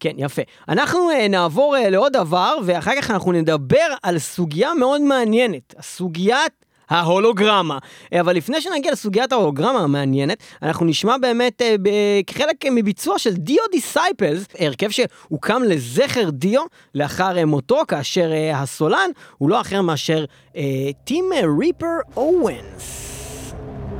[0.00, 0.42] כן, יפה.
[0.68, 6.63] אנחנו אה, נעבור אה, לעוד דבר, ואחר כך אנחנו נדבר על סוגיה מאוד מעניינת, הסוגיית
[6.90, 7.78] ההולוגרמה.
[8.12, 13.62] אה, אבל לפני שנגיע לסוגיית ההולוגרמה המעניינת, אנחנו נשמע באמת אה, כחלק מביצוע של Dio
[13.72, 16.62] Disciples, הרכב שהוקם לזכר דיו
[16.94, 20.56] לאחר אה, מותו, כאשר אה, הסולן הוא לא אחר מאשר אה,
[21.04, 21.24] טים
[21.60, 23.04] ריפר אוונס.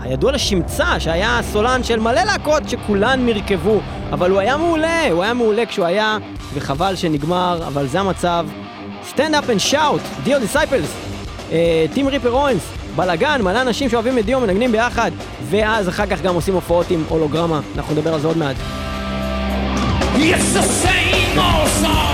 [0.01, 3.81] הידוע לשמצה, שהיה הסולן של מלא להקות שכולן נחרבו,
[4.13, 6.19] אבל הוא היה מעולה, הוא היה מעולה כשהוא היה,
[6.55, 8.47] וחבל שנגמר, אבל זה המצב.
[9.09, 11.14] Stand Up and Shout, Dio Disciples,
[11.95, 12.63] טים ריפר אוונס,
[12.97, 15.11] בלאגן, מלא אנשים שאוהבים את דיו מנגנים ביחד,
[15.51, 18.57] ואז אחר כך גם עושים הופעות עם הולוגרמה, אנחנו נדבר על זה עוד מעט.
[20.17, 22.14] It's the same old song.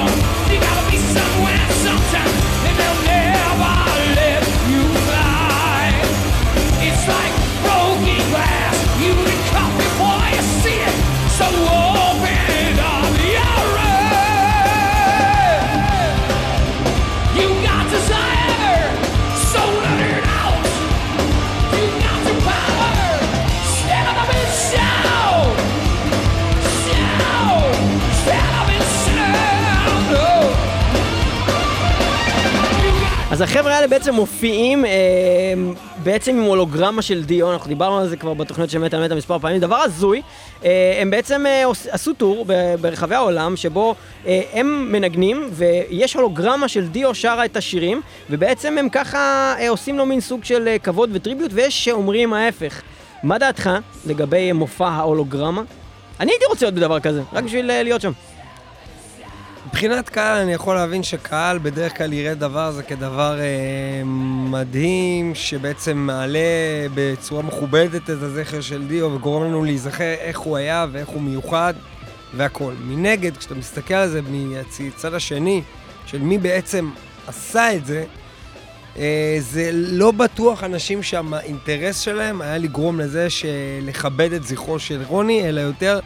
[34.10, 34.90] בעצם מופיעים אה,
[36.02, 39.38] בעצם עם הולוגרמה של דיו, אנחנו דיברנו על זה כבר בתוכניות של מטה מטה מספר
[39.38, 40.22] פעמים, דבר הזוי,
[40.64, 42.46] אה, הם בעצם אה, עשו טור
[42.80, 43.94] ברחבי העולם שבו
[44.26, 48.00] אה, הם מנגנים ויש הולוגרמה של דיו שרה את השירים
[48.30, 52.82] ובעצם הם ככה אה, עושים לו מין סוג של אה, כבוד וטריביוט ויש שאומרים ההפך.
[53.22, 53.70] מה דעתך
[54.06, 55.62] לגבי מופע ההולוגרמה?
[56.20, 58.12] אני הייתי רוצה להיות בדבר כזה, רק בשביל אה, להיות שם.
[59.70, 64.02] מבחינת קהל, אני יכול להבין שקהל בדרך כלל יראה דבר הזה כדבר אה,
[64.50, 66.38] מדהים, שבעצם מעלה
[66.94, 71.74] בצורה מכובדת את הזכר של דיו וגורם לנו להיזכר איך הוא היה ואיך הוא מיוחד
[72.36, 72.74] והכול.
[72.80, 75.62] מנגד, כשאתה מסתכל על זה מהצד השני,
[76.06, 76.90] של מי בעצם
[77.26, 78.04] עשה את זה,
[78.98, 83.28] אה, זה לא בטוח אנשים שהאינטרס שלהם היה לגרום לזה
[83.82, 86.00] לכבד את זכרו של רוני, אלא יותר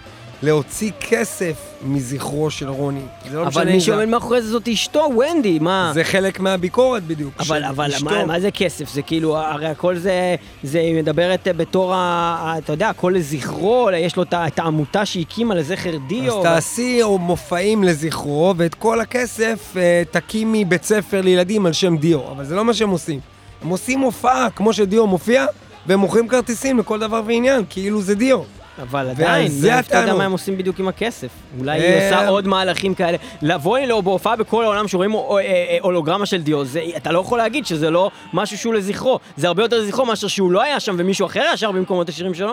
[0.45, 3.01] להוציא כסף מזכרו של רוני.
[3.31, 5.91] זה לא אבל משנה מי אם זה- שעומד מאחורי זה זאת אשתו, ונדי, מה?
[5.95, 7.35] זה חלק מהביקורת בדיוק.
[7.41, 7.91] אבל, אבל.
[8.03, 8.93] מה, מה זה כסף?
[8.93, 14.17] זה כאילו, הרי הכל זה, זה היא מדברת בתור, ה, אתה יודע, הכל לזכרו, יש
[14.17, 16.37] לו את העמותה שהקימה לזכר דיו.
[16.39, 21.97] אז תעשי או מופעים לזכרו, ואת כל הכסף אה, תקימי בית ספר לילדים על שם
[21.97, 22.21] דיו.
[22.31, 23.21] אבל זה לא מה שהם עושים.
[23.63, 25.47] הם עושים הופעה כמו שדיו מופיע,
[25.87, 28.39] והם מוכרים כרטיסים לכל דבר ועניין, כאילו זה דיו.
[28.83, 30.15] אבל עדיין, זה אתה יודע.
[30.15, 31.29] מה הם עושים בדיוק עם הכסף.
[31.59, 33.17] אולי היא אה, עושה עוד מהלכים כאלה.
[33.43, 36.63] לבוא אלו בהופעה בכל העולם שרואים הו- אה, אה, הולוגרמה של דיו,
[36.97, 39.19] אתה לא יכול להגיד שזה לא משהו שהוא לזכרו.
[39.37, 42.09] זה הרבה יותר לזכרו מאשר שהוא לא היה שם ומישהו אחר היה שר במקומו את
[42.09, 42.53] השירים שלו.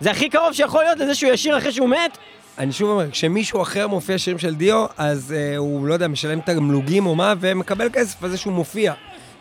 [0.00, 2.18] זה הכי קרוב שיכול להיות לזה שהוא ישיר אחרי שהוא מת.
[2.58, 6.40] אני שוב אומר, כשמישהו אחר מופיע שירים של דיו, אז אה, הוא, לא יודע, משלם
[6.40, 8.92] תמלוגים או מה, ומקבל כסף על זה שהוא מופיע.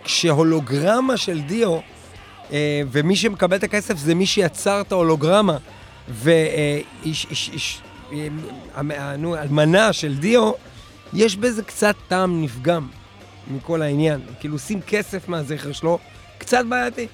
[0.04, 1.78] כשהולוגרמה של דיו,
[2.52, 5.58] אה, ומי שמקבל את הכסף זה מי שיצר את ההולוגרמה,
[6.10, 7.82] ואיש,
[8.12, 8.28] אה,
[8.92, 10.52] אה, נו, אלמנה של דיו,
[11.14, 12.88] יש בזה קצת טעם נפגם
[13.48, 14.20] מכל העניין.
[14.40, 16.00] כאילו, עושים כסף מהזכר שלו,
[16.38, 17.08] קצת בעייתי.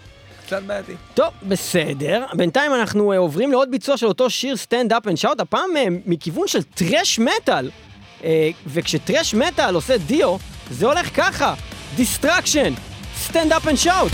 [0.45, 0.93] קצת בעייתי.
[1.13, 2.25] טוב, בסדר.
[2.33, 5.89] בינתיים אנחנו אה, עוברים לעוד ביצוע של אותו שיר Stand Up and Shout, הפעם אה,
[6.05, 7.69] מכיוון של thrash metal.
[8.67, 10.37] וכש thrash metal עושה דיו,
[10.71, 11.53] זה הולך ככה,
[11.95, 12.73] Destruction,
[13.17, 14.11] Stand Up and Shout.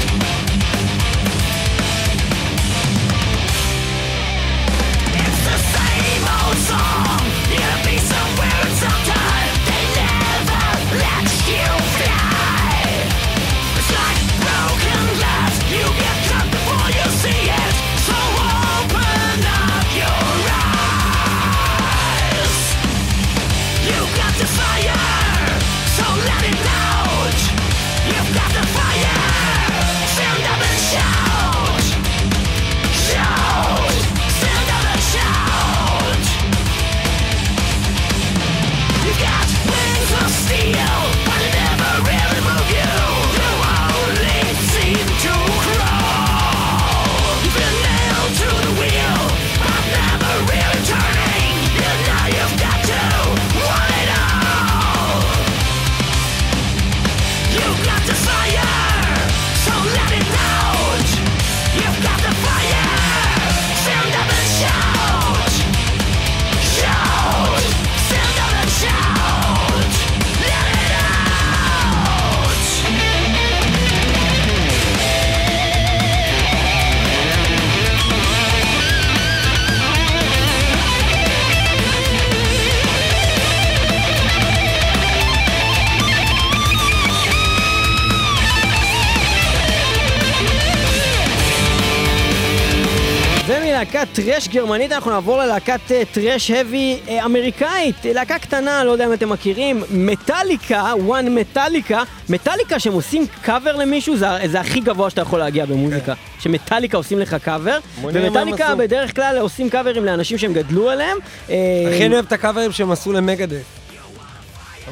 [93.79, 98.05] מלהקת טרש גרמנית אנחנו נעבור ללהקת אה, טרש האבי אה, אמריקאית.
[98.05, 102.03] אה, להקה קטנה, לא יודע אם אתם מכירים, מטאליקה, וואן מטאליקה.
[102.29, 106.13] מטאליקה שהם עושים קאבר למישהו, זה, זה הכי גבוה שאתה יכול להגיע במוזיקה.
[106.39, 108.75] שמטאליקה עושים לך קאבר, ומטאליקה.
[108.75, 111.17] בדרך כלל עושים קאברים לאנשים שהם גדלו עליהם.
[111.45, 113.78] הכי אוהב את הקאברים שהם עשו למגדף.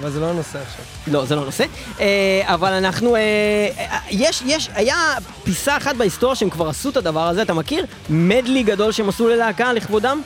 [0.02, 0.86] אבל זה לא הנושא עכשיו.
[1.08, 1.66] לא, זה לא נושא.
[2.00, 3.16] אה, אבל אנחנו...
[3.16, 3.70] אה,
[4.10, 7.86] יש, יש, היה פעם אחת בהיסטוריה שהם כבר עשו את הדבר הזה, אתה מכיר?
[8.10, 10.22] medley גדול שהם עשו ללהקה לכבודם?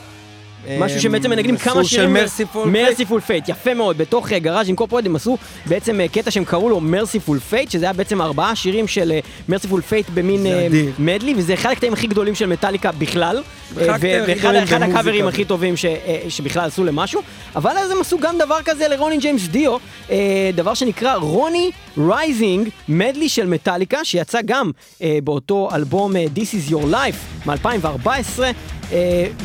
[0.80, 2.16] משהו שבעצם מנגנים כמה שירים.
[2.16, 3.22] אה, של Mercyful.
[3.22, 3.98] Fate, יפה מאוד.
[3.98, 7.94] בתוך Garage Incorporated הם עשו בעצם אה, קטע שהם קראו לו Mercyful Fate, שזה היה
[7.94, 9.14] בעצם ארבעה שירים של
[9.50, 10.68] Mercyful Fate במין אה.
[11.00, 13.42] medley, וזה אחד הקטעים הכי גדולים של מטאליקה בכלל.
[13.78, 14.82] אה, ואחד.
[14.82, 17.22] הקאברים הכי טובים אה, שבכלל עשו למשהו.
[17.56, 19.78] אבל אז הם עשו גם דבר כזה לרוני ג'יימס דיו,
[20.10, 26.70] אה, דבר שנקרא Ronnie Rising, Medley של מטאליקה, שיצא גם אה, באותו אלבום אה, This
[26.70, 28.08] is Your Life מ-2014,
[28.44, 28.52] אה,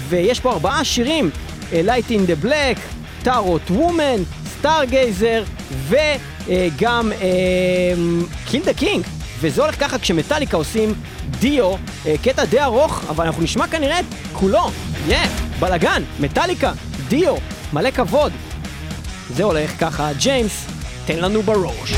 [0.08, 1.30] ויש פה ארבעה שירים,
[1.72, 2.78] אה, Light in the Black,
[3.22, 4.22] Tarot Woman,
[4.58, 5.44] Stargazer,
[5.88, 7.12] וגם
[8.46, 9.06] Kill the King.
[9.40, 10.94] וזה הולך ככה כשמטאליקה עושים
[11.40, 11.74] דיו,
[12.06, 14.70] אה, קטע די ארוך, אבל אנחנו נשמע כנראה את כולו.
[15.08, 15.18] יא,
[15.58, 16.72] בלאגן, מטאליקה,
[17.08, 17.34] דיו,
[17.72, 18.32] מלא כבוד.
[19.30, 20.66] זה הולך ככה, ג'יימס,
[21.06, 21.92] תן לנו בראש.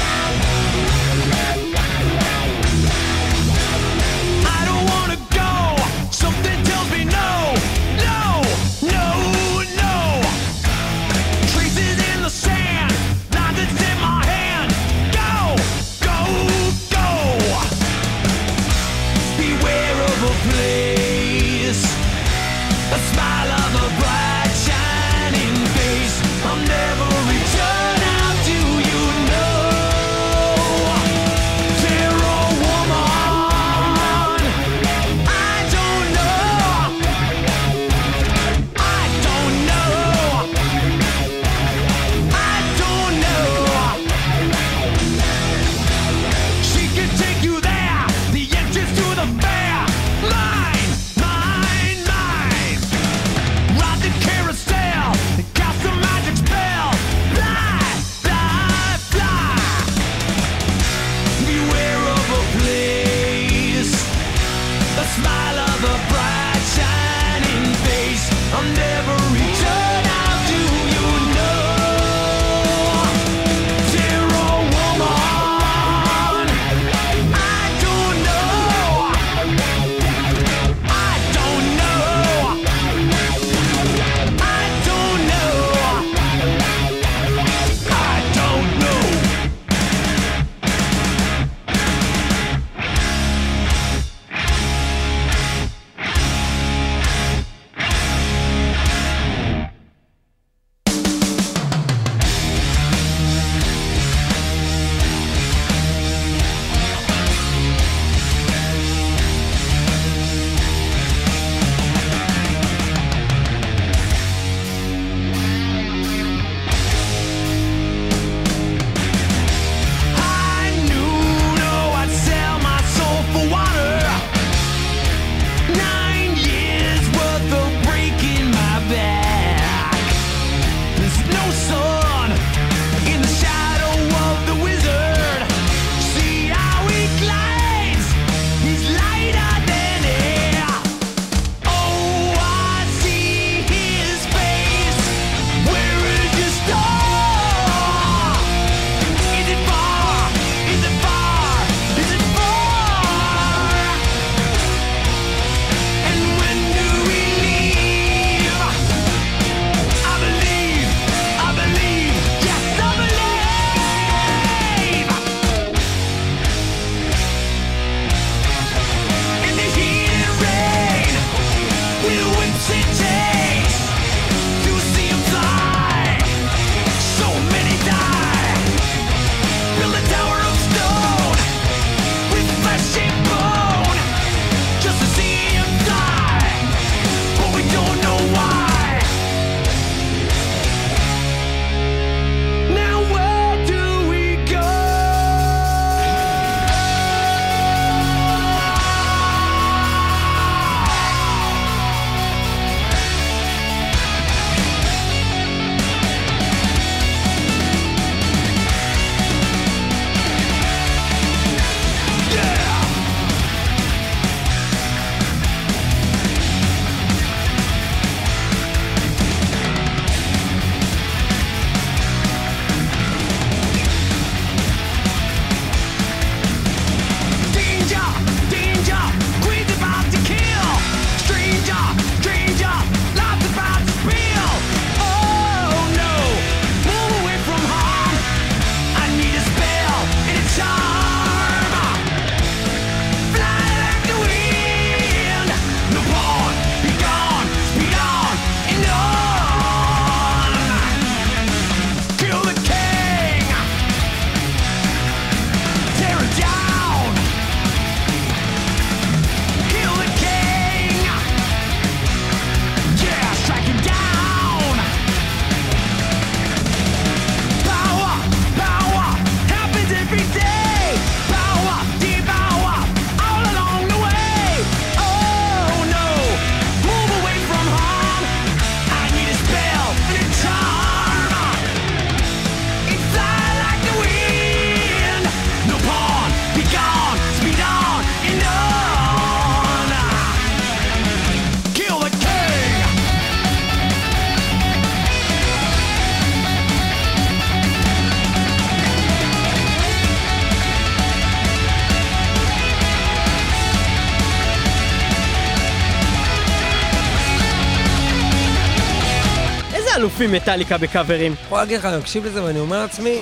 [310.09, 311.35] אלופים מטאליקה בקאברים.
[311.47, 313.19] יכול להגיד לך, אני מקשיב לזה ואני אומר לעצמי,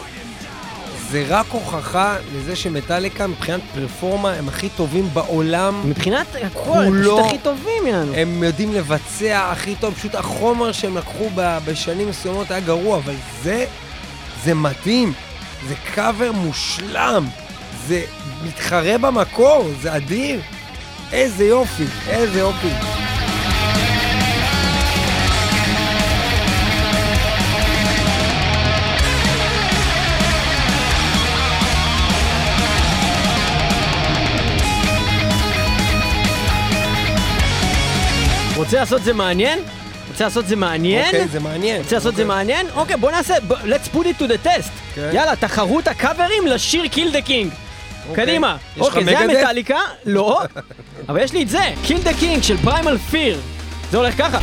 [1.11, 5.91] זה רק הוכחה לזה שמטאליקה מבחינת פרפורמה הם הכי טובים בעולם.
[5.91, 8.14] מבחינת הכל, הם פשוט הכי טובים יענו.
[8.14, 11.30] הם יודעים לבצע הכי טוב, פשוט החומר שהם לקחו
[11.64, 13.64] בשנים מסוימות היה גרוע, אבל זה,
[14.45, 15.12] זה מדהים.
[15.68, 17.26] זה קאבר מושלם.
[17.87, 18.03] זה
[18.47, 20.41] מתחרה במקור, זה אדיר.
[21.12, 23.05] איזה יופי, איזה יופי.
[38.66, 39.58] רוצה לעשות זה מעניין?
[40.08, 41.06] רוצה לעשות זה מעניין?
[41.06, 41.82] אוקיי, זה מעניין.
[41.82, 42.36] רוצה לעשות זה אוקיי.
[42.36, 42.66] מעניין?
[42.74, 44.70] אוקיי, בוא נעשה, let's put it to the test.
[44.94, 45.10] כן.
[45.12, 47.48] יאללה, תחרות הקאברים לשיר Kill the King.
[48.08, 48.26] אוקיי.
[48.26, 48.56] קדימה.
[48.80, 49.18] אוקיי, זה?
[49.18, 49.78] המטאליקה?
[50.06, 50.40] לא.
[51.08, 53.40] אבל יש לי את זה, Kill the King של פריימל פיר.
[53.90, 54.38] זה הולך ככה.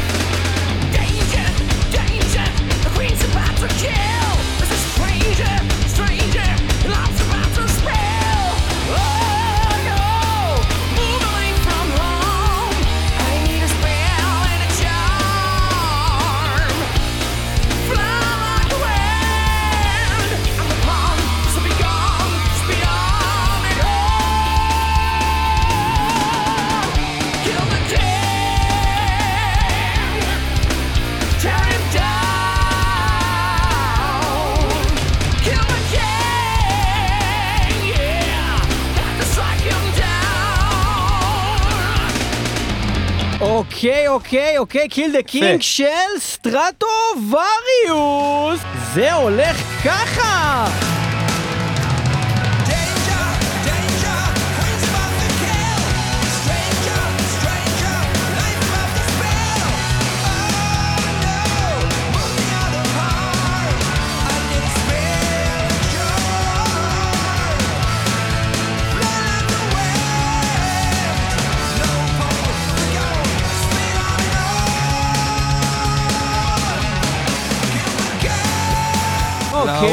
[43.54, 46.86] אוקיי, אוקיי, אוקיי, Kill the King של סטרטו
[47.30, 48.60] וריוס.
[48.93, 50.93] זה הולך ככה!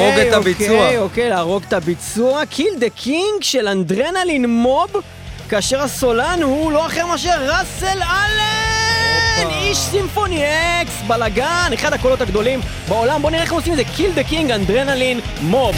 [0.00, 0.84] להרוג את הביצוע.
[0.84, 2.42] אוקיי, אוקיי, להרוג את הביצוע.
[2.52, 4.90] Kill the King של אנדרנלין מוב,
[5.48, 9.50] כאשר הסולן הוא לא אחר מאשר ראסל אלן!
[9.62, 13.22] איש סימפוני אקס, בלאגן, אחד הקולות הגדולים בעולם.
[13.22, 13.82] בואו נראה איך עושים את זה.
[13.96, 15.76] Kill the King, אנדרנלין מוב.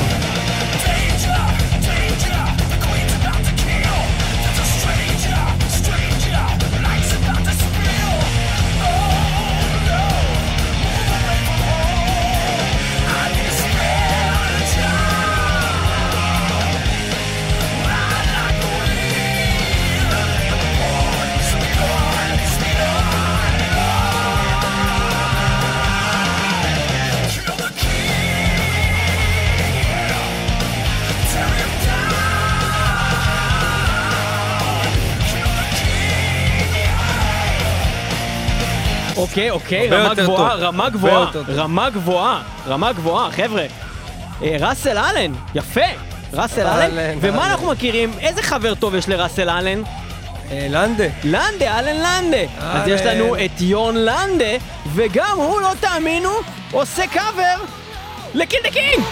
[39.51, 40.55] אוקיי, אוקיי, רמה גבוהה.
[40.55, 41.27] רמה גבוהה.
[41.49, 43.65] רמה גבוהה, רמה גבוהה, חבר'ה.
[44.43, 45.81] אה, ראסל אלן, יפה,
[46.33, 47.19] ראסל אלן.
[47.21, 47.47] ומה.
[47.47, 48.13] אנחנו מכירים?
[48.21, 49.83] איזה חבר טוב יש לראסל אלן?
[50.51, 51.05] אה, לנדה.
[51.25, 52.43] לנדה, אלן לנדה.
[52.61, 53.01] אז יש.
[53.01, 54.57] לנו את יורן לנדה,
[54.95, 56.31] וגם הוא, לא תאמינו,
[56.73, 57.57] עושה קאבר
[58.35, 59.05] ל Kill the King!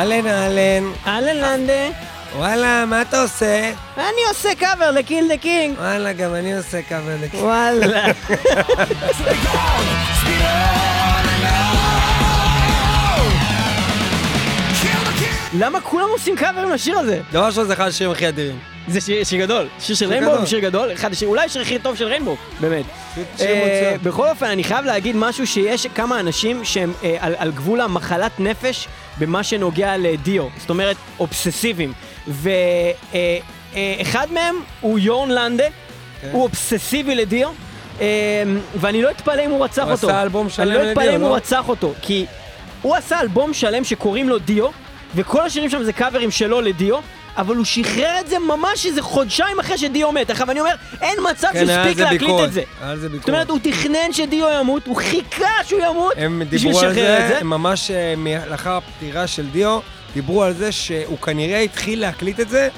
[0.00, 0.84] אהלן אהלן.
[1.06, 1.88] יורן לנדה,
[2.36, 3.72] וואלה, מה אתה עושה?
[3.96, 5.78] אני עושה קאבר ל Kill the King.
[5.78, 7.36] וואלה, גם אני עושה קאבר לקי.
[7.36, 8.06] וואלה.
[15.58, 17.20] למה כולם עושים קאברים לשיר הזה?
[17.32, 18.58] דבר ראשון, זה אחד השירים הכי אדירים.
[18.90, 20.30] זה שיר, שיר גדול, שיר של ריינבו.
[20.30, 22.84] הוא שיר גדול, אחד השיר, אולי השיר הכי טוב של ריינבו, באמת.
[23.40, 23.94] אה.
[24.02, 28.40] בכל אופן, אני חייב להגיד משהו שיש כמה אנשים שהם אה, על, על גבול המחלת
[28.40, 28.88] נפש
[29.18, 31.92] במה שנוגע לדיו, זאת אומרת, אובססיביים.
[33.72, 35.64] ואחד מהם הוא יורן לנדה,
[36.20, 36.28] כן.
[36.32, 37.48] הוא אובססיבי לדיו,
[38.00, 38.06] אה,
[38.76, 40.08] ואני לא אתפלא אם הוא רצח הוא אותו.
[40.08, 41.34] עשה אלבום שלם אני לא אתפלא לדיו, אם הוא לא?
[41.34, 42.26] רצח אותו, כי
[42.82, 44.66] הוא עשה אלבום שלם שקוראים לו דיו,
[45.14, 46.96] וכל השירים שם זה קאברים שלו לדיו,
[47.36, 50.30] אבל הוא שחרר את זה ממש איזה חודשיים אחרי שדיו מת.
[50.30, 52.48] עכשיו אני אומר, אין מצב כן, שהוא על הספיק להקליט ביקורת.
[52.48, 52.62] את זה.
[52.80, 53.28] היה על זה זאת ביקורת.
[53.34, 57.28] אומרת, הוא תכנן שדיו ימות, הוא חיכה שהוא ימות הם בשביל דיברו על לשחרר את
[57.28, 57.38] זה, זה.
[57.40, 59.78] הם ממש אה, מ- לאחר הפטירה של דיו,
[60.14, 62.68] דיברו על זה שהוא כנראה התחיל להקליט את זה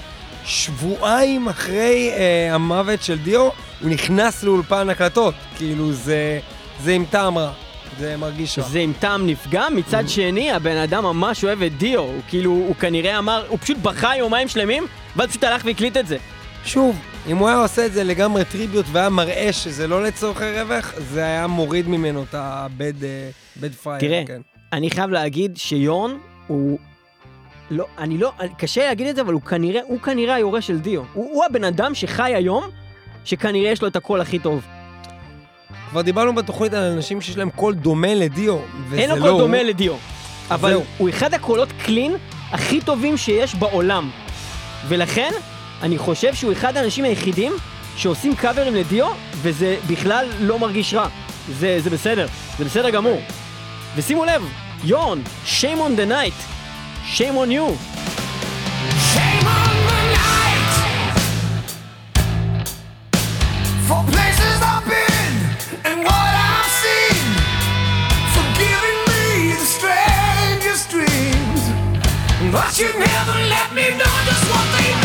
[0.44, 3.40] שבועיים אחרי אה, המוות של דיו,
[3.80, 5.34] הוא נכנס לאולפן הקלטות.
[5.56, 6.38] כאילו זה,
[6.84, 7.50] זה עם טעם רע,
[7.98, 8.64] זה מרגיש רע.
[8.64, 12.74] זה עם טעם נפגם, מצד שני, הבן אדם ממש אוהב את דיו, הוא כאילו, הוא
[12.74, 14.86] כנראה אמר, הוא פשוט בכה יומיים שלמים,
[15.16, 16.16] ואז פשוט הלך והקליט את זה.
[16.64, 16.98] שוב,
[17.30, 21.24] אם הוא היה עושה את זה לגמרי טריביוט והיה מראה שזה לא לצורכי רווח, זה
[21.24, 23.04] היה מוריד ממנו את ה-bad
[23.62, 24.00] אה, fire.
[24.00, 24.40] תראה, כן.
[24.72, 26.78] אני חייב להגיד שיורן הוא...
[27.70, 31.02] לא, אני לא, קשה להגיד את זה, אבל הוא כנראה, הוא כנראה היורש של דיו.
[31.12, 32.64] הוא, הוא הבן אדם שחי היום,
[33.24, 34.64] שכנראה יש לו את הקול הכי טוב.
[35.92, 39.30] כבר דיברנו בתוכנית על אנשים שיש להם קול דומה לדיו, וזה אין לא לו קול
[39.30, 39.40] הוא.
[39.40, 39.94] דומה לדיו.
[40.50, 40.84] אבל זהו.
[40.98, 42.16] הוא אחד הקולות clean
[42.50, 44.10] הכי טובים שיש בעולם.
[44.88, 45.30] ולכן,
[45.82, 47.52] אני חושב שהוא אחד האנשים היחידים
[47.96, 49.06] שעושים קאברים לדיו,
[49.42, 51.08] וזה בכלל לא מרגיש רע.
[51.58, 52.26] זה, זה בסדר,
[52.58, 53.20] זה בסדר גמור.
[53.96, 54.42] ושימו לב,
[54.84, 56.38] יון, shame on the night,
[57.16, 57.68] shame on you.
[59.12, 60.72] Shame on the night
[63.88, 64.31] for places
[72.52, 75.01] But you never let me know just what they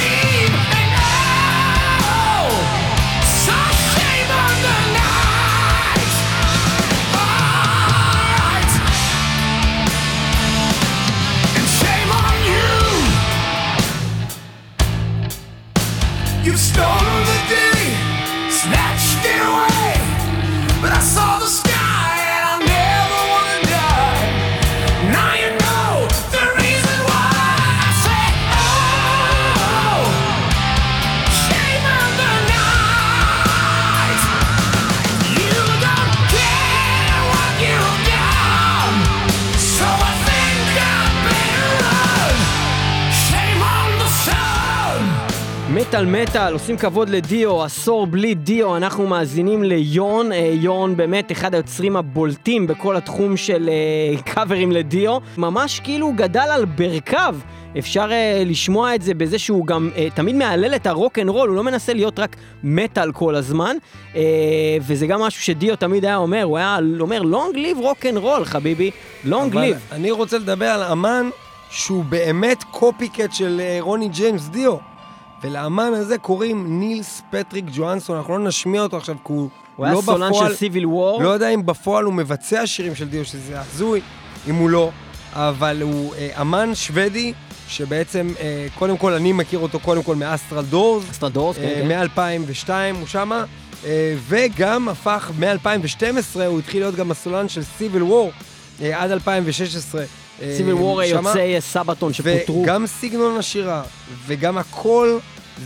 [45.87, 51.53] מטאל מטאל, עושים כבוד לדיו, עשור בלי דיו, אנחנו מאזינים ליורן, אה, יורן באמת אחד
[51.53, 57.35] היוצרים הבולטים בכל התחום של אה, קאברים לדיו, ממש כאילו גדל על ברכיו.
[57.79, 61.29] אפשר אה, לשמוע את זה בזה שהוא גם אה, תמיד מהלל את ה rock and
[61.29, 63.75] roll, הוא לא מנסה להיות רק מטאל כל הזמן,
[64.15, 64.21] אה,
[64.87, 68.45] וזה גם משהו שדיו תמיד היה אומר, הוא היה אומר long live rock and roll
[68.45, 68.91] חביבי,
[69.25, 69.95] long אבל live.
[69.95, 71.29] אני רוצה לדבר על אמן
[71.69, 74.96] שהוא באמת copycat של רוני ג'יימס דיו.
[75.43, 79.95] ולאמן הזה קוראים נילס פטריק ג'ואנסון, אנחנו לא נשמיע אותו עכשיו כי הוא הוא היה
[79.95, 81.23] לא סולן בפועל, של Civil War.
[81.23, 84.01] לא יודע אם בפועל הוא מבצע שירים של דיו, שזה הזוי,
[84.49, 84.91] אם הוא לא,
[85.33, 87.33] אבל הוא אה, אמן שוודי,
[87.67, 91.87] שבעצם, אה, קודם כל, אני מכיר אותו קודם כל מ Astral Doors, Astral Doors, כן,
[91.87, 91.87] כן.
[91.87, 92.69] מ-2002
[92.99, 93.45] הוא שמה,
[93.85, 98.31] אה, וגם הפך, מ-2012 הוא התחיל להיות גם הסולן של Civil War,
[98.81, 100.03] אה, עד 2016.
[100.57, 101.03] סיביל וור.
[101.03, 102.63] יוצאי סבתון שפוטרו.
[102.63, 103.83] וגם סגנון השירה,
[104.27, 105.17] וגם הכל,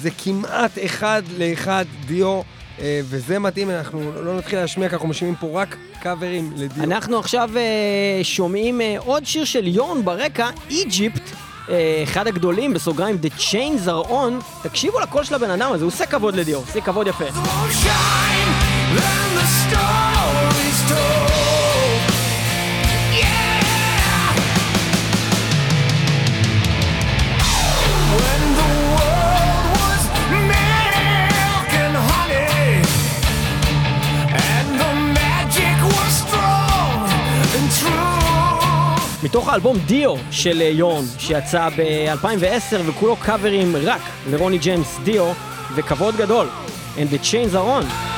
[0.01, 2.41] זה כמעט אחד לאחד דיו,
[2.80, 6.84] אה, וזה מתאים, אנחנו לא נתחיל להשמיע, כי אנחנו משמיעים פה רק קאברים לדיו.
[6.84, 11.22] אנחנו עכשיו אה, שומעים אה, עוד שיר של יון ברקע, איג'יפט,
[12.03, 14.63] אחד הגדולים, בסוגריים, The Chains are on.
[14.63, 17.26] תקשיבו לקול של הבן אדם הזה, הוא עושה כבוד לדיו, עושה כבוד יפה.
[19.72, 20.00] the
[39.32, 45.32] מתוך האלבום דיו של אה, יון, שיצא ב-2010 וכולו קאברים רק לרוני ג'יימס דיו,
[45.75, 46.47] וכבוד גדול.
[46.97, 48.11] And the chains are on.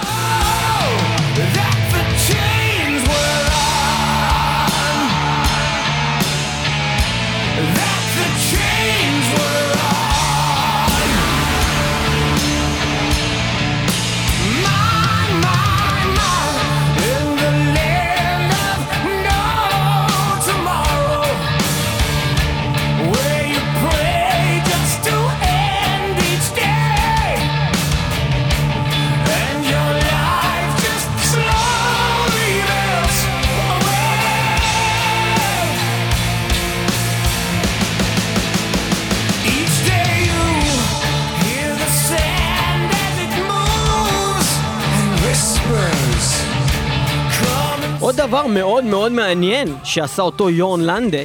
[48.14, 51.18] עוד דבר מאוד מאוד מעניין שעשה אותו יורן לנדה,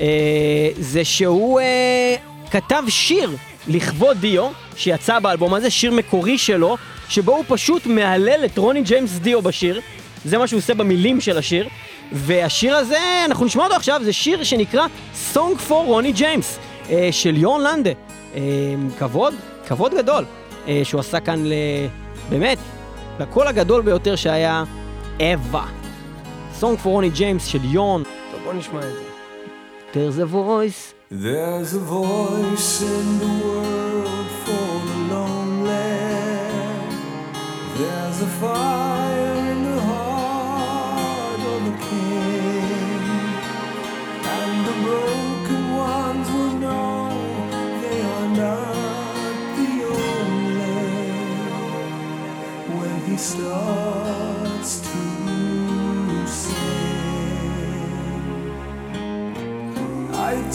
[0.00, 0.06] אה,
[0.78, 2.14] זה שהוא אה,
[2.50, 3.36] כתב שיר
[3.68, 6.76] לכבוד דיו, שיצא באלבום הזה, שיר מקורי שלו,
[7.08, 9.80] שבו הוא פשוט מהלל את רוני ג'יימס דיו בשיר.
[10.24, 11.68] זה מה שהוא עושה במילים של השיר.
[12.12, 14.86] והשיר הזה, אנחנו נשמע אותו עכשיו, זה שיר שנקרא
[15.34, 16.58] Song for רוני ג'יימס,
[16.90, 17.90] אה, של יורן לנדה.
[18.34, 18.40] אה,
[18.98, 19.34] כבוד,
[19.66, 20.24] כבוד גדול,
[20.68, 21.52] אה, שהוא עשה כאן ל...
[22.30, 22.58] באמת,
[23.20, 24.64] לקול הגדול ביותר שהיה
[25.18, 25.81] ever.
[26.62, 28.02] Song for רוני ג'יימס של יורן.
[28.32, 29.02] טוב, בוא נשמע את זה.
[29.92, 30.94] There's a voice.
[31.10, 33.91] There's a voice in the world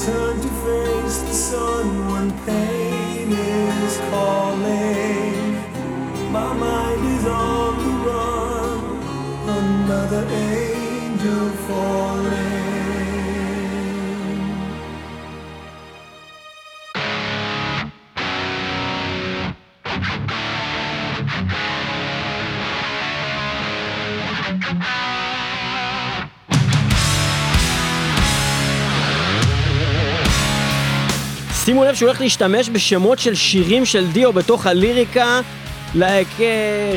[0.05, 5.55] turn to face the sun when pain is calling.
[6.31, 8.79] My mind is on the run,
[9.57, 11.49] another angel
[31.67, 35.41] שימו לב שהוא הולך להשתמש בשמות של שירים של דיו בתוך הליריקה,
[35.95, 36.39] like uh,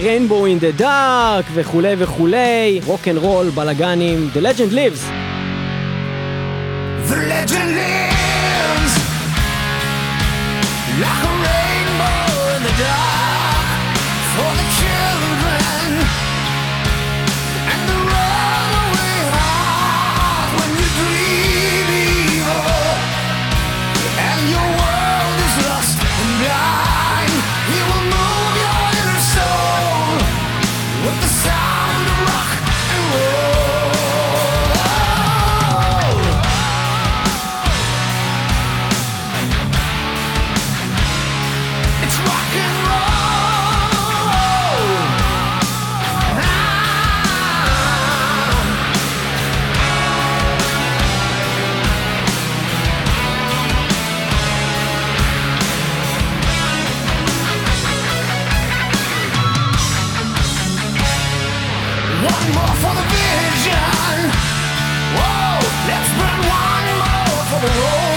[0.03, 5.03] in the Dark וכולי וכולי, rock and roll, בלאגנים, The Legend Lives.
[7.09, 8.10] The legend lives
[65.17, 65.59] Whoa,
[65.91, 68.10] let's burn one more for the road.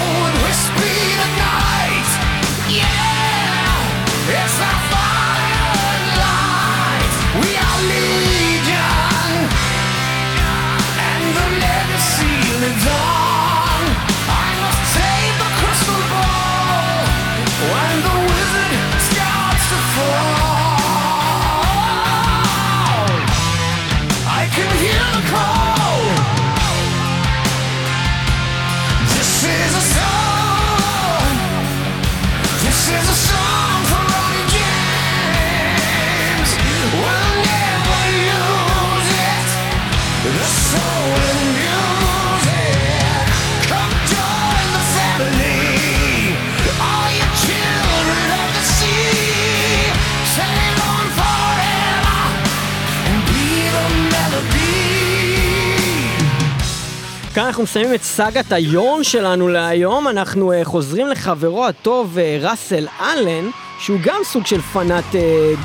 [57.34, 62.86] כאן אנחנו מסיימים את סאגת היורן שלנו להיום, אנחנו uh, חוזרים לחברו הטוב uh, ראסל
[63.00, 65.16] אלן, שהוא גם סוג של פנאט uh,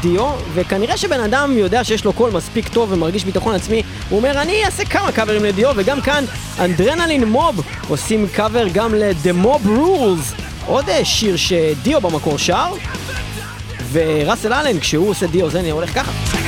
[0.01, 4.41] דיו, וכנראה שבן אדם יודע שיש לו קול מספיק טוב ומרגיש ביטחון עצמי, הוא אומר
[4.41, 6.23] אני אעשה כמה קאברים לדיו, וגם כאן
[6.59, 12.73] אנדרנלין מוב עושים קאבר גם ל-The Mob Rules, עוד uh, שיר שדיו במקור שר,
[13.91, 16.38] וראסל אלן כשהוא עושה דיו זה הולך ככה.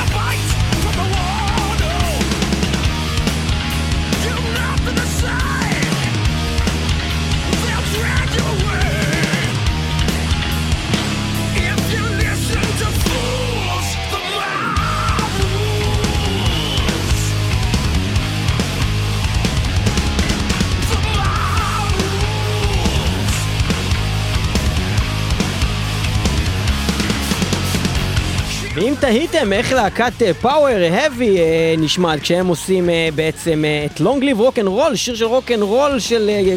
[28.92, 31.38] ואם תהיתם איך להקת power heavy
[31.78, 35.51] נשמעת כשהם עושים אה, בעצם אה, את Long Live Rock and Roll, שיר של rock
[35.51, 36.56] and roll של אה,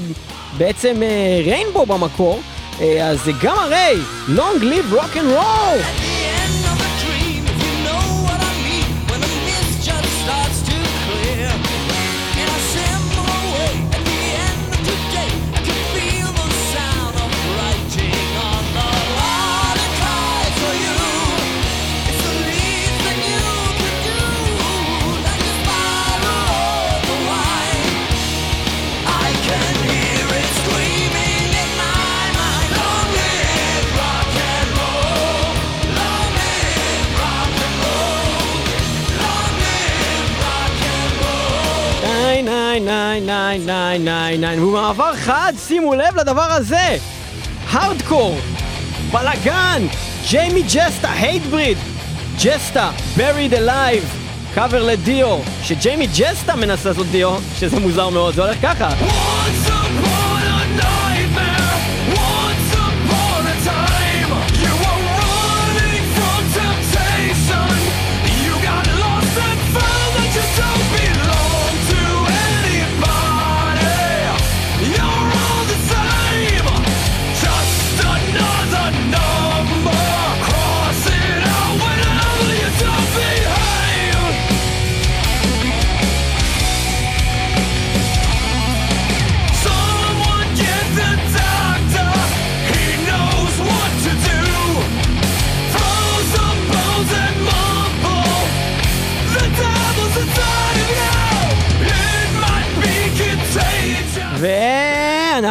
[0.59, 0.95] בעצם
[1.45, 2.41] ריינבו במקור,
[3.03, 5.17] אז זה גם הרי Long Live Rock
[42.81, 46.97] 999, ובמעבר חד, שימו לב לדבר הזה!
[47.71, 48.37] הארדקור,
[49.13, 49.87] בלאגן,
[50.31, 51.79] ג'יימי ג'סטה, Hatebreed,
[52.45, 54.07] ג'סטה, buried alive,
[54.55, 58.89] קאבר לדיו, שג'יימי ג'סטה מנסה לעשות דיו, שזה מוזר מאוד, זה הולך ככה.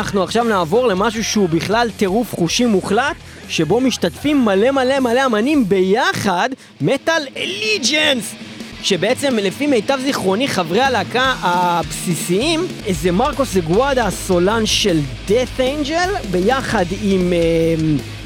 [0.03, 3.15] ואנחנו עכשיו נעבור למשהו שהוא בכלל טירוף חושים מוחלט,
[3.49, 6.49] שבו משתתפים מלא מלא מלא אמנים ביחד,
[6.81, 8.35] מטאל אליג'נס!
[8.81, 16.85] שבעצם לפי מיטב זיכרוני חברי הלהקה הבסיסיים זה מרקוס זגואדה הסולן של death angel ביחד
[17.01, 17.39] עם, אה,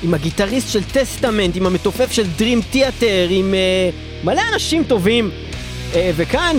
[0.03, 3.89] עם הגיטריסט של טסטמנט, עם המתופף של Dream Theater, עם אה,
[4.23, 5.29] מלא אנשים טובים
[5.95, 6.57] אה, וכאן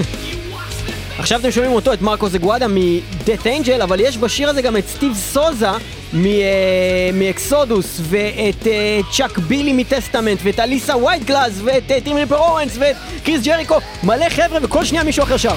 [1.19, 4.89] עכשיו אתם שומעים אותו, את מרקו זגואדה מ-Death Angel, אבל יש בשיר הזה גם את
[4.89, 5.71] סטיב סוזה
[6.13, 6.31] מ- אה,
[7.15, 12.97] מאקסודוס, ואת אה, צ'אק בילי מטסטמנט, ואת אליסה וייטגלאז, ואת אה, טים ריפר אורנס, ואת
[13.25, 15.55] קריס ג'ריקו, מלא חבר'ה, וכל שנייה מישהו אחר שר.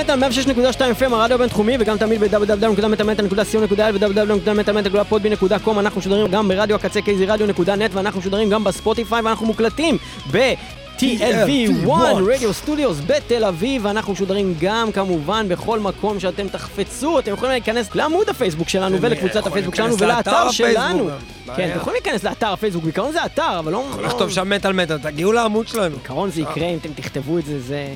[0.00, 7.26] מטאל 106.2 FM הרדיו הבינתחומי וגם תמיד ב-www.מטאלמטאל.co.il ו-www.מטאלמטאל.פודבין.com אנחנו משודרים גם ברדיו הקצה קייזי
[7.26, 9.98] רדיו.נט ואנחנו משודרים גם בספוטיפיי ואנחנו מוקלטים
[10.32, 10.54] ב...
[10.98, 11.90] TLV1
[12.34, 17.94] רדיו סטודיוס בתל אביב ואנחנו משודרים גם כמובן בכל מקום שאתם תחפצו אתם יכולים להיכנס
[17.94, 21.08] לעמוד הפייסבוק שלנו ולקבוצת הפייסבוק שלנו לאתר ולאתר שלנו.
[21.56, 21.70] כן.
[21.70, 23.84] אתם יכולים להיכנס לאתר הפייסבוק בעיקרון זה אתר אבל לא...
[23.96, 25.96] לא- לכתוב שם מטאל מטאל, תגיעו לעמוד שלנו.
[25.96, 27.86] בעיקרון זה יקרה אם אתם תכתבו את זה, זה,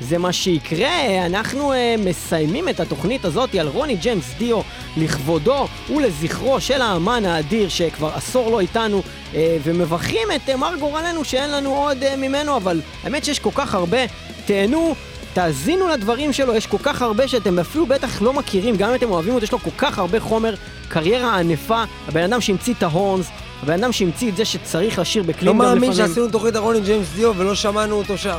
[0.00, 1.26] זה מה שיקרה.
[1.26, 4.60] אנחנו uh, מסיימים את התוכנית הזאת על רוני ג'יימס דיו
[4.96, 11.24] לכבודו ולזכרו של האמן האדיר שכבר עשור לא איתנו uh, ומברכים את uh, מר גורלנו
[11.24, 13.98] שאין לנו עוד uh, ממנו, אבל האמת שיש כל כך הרבה.
[14.46, 14.94] תהנו.
[15.32, 19.10] תאזינו לדברים שלו, יש כל כך הרבה שאתם אפילו בטח לא מכירים, גם אם אתם
[19.10, 20.54] אוהבים אותו, יש לו כל כך הרבה חומר,
[20.88, 23.26] קריירה ענפה, הבן אדם שהמציא את ה horns,
[23.62, 26.08] הבן אדם שהמציא את זה שצריך לשיר לא ב clean אני מאמין לפעמים.
[26.08, 28.38] שעשינו תוכנית על רוני ג'יימס דיו ולא שמענו אותו שר.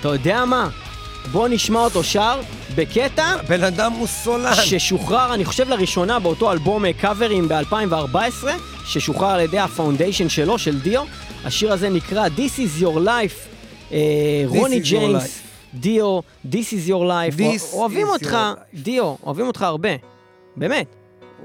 [0.00, 0.68] אתה יודע מה?
[1.32, 2.40] בוא נשמע אותו שר
[2.74, 4.54] בקטע בן אדם הוא סולן.
[4.54, 8.16] ששוחרר, אני חושב לראשונה באותו אלבום אה, קאברים ב-2014,
[8.84, 11.02] ששוחרר על ידי ה foundation שלו, של דיו.
[11.44, 13.48] השיר הזה נקרא This is your life,
[13.92, 13.98] אה,
[14.46, 15.42] רוני ג'יימס,
[15.74, 17.38] דיו, This is your life.
[17.38, 18.78] This אוהבים is אותך, your life.
[18.82, 19.90] דיו, אוהבים אותך הרבה.
[20.56, 20.94] באמת.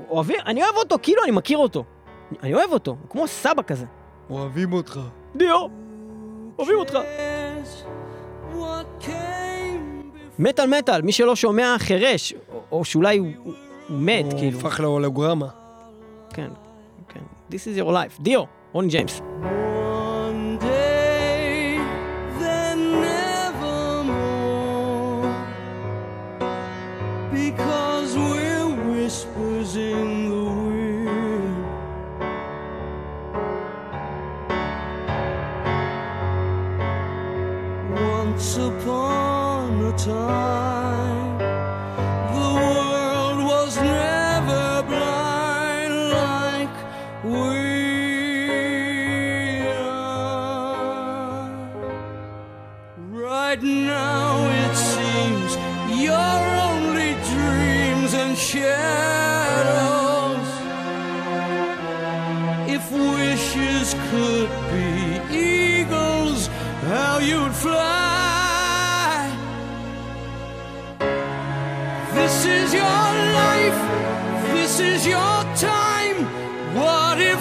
[0.10, 1.84] אוהבים, אני אוהב אותו כאילו אני מכיר אותו.
[2.44, 3.86] אני אוהב אותו, הוא כמו סבא כזה.
[4.30, 5.00] אוהבים אותך.
[5.36, 5.68] דיו,
[6.60, 6.98] אוהבים אותך.
[10.40, 13.54] מטאל מטאל, מי שלא שומע חירש, או, או שאולי הוא, הוא,
[13.88, 14.60] הוא מת, הוא כאילו.
[14.60, 15.48] הפך להולוגרמה.
[16.30, 16.50] כן,
[17.10, 17.20] כן.
[17.52, 18.22] This is your life.
[18.22, 19.22] דיו, רוני ג'יימס.
[39.98, 41.38] Time,
[42.36, 46.76] the world was never blind like
[47.24, 47.48] we
[49.78, 51.50] are.
[53.12, 55.58] Right now it seems
[56.02, 59.30] you're only dreams and shadows.
[62.68, 64.90] If wishes could be
[65.38, 66.48] eagles,
[66.88, 68.13] how you'd fly.
[72.44, 73.80] This is your life,
[74.52, 76.26] this is your time.
[76.76, 77.40] What if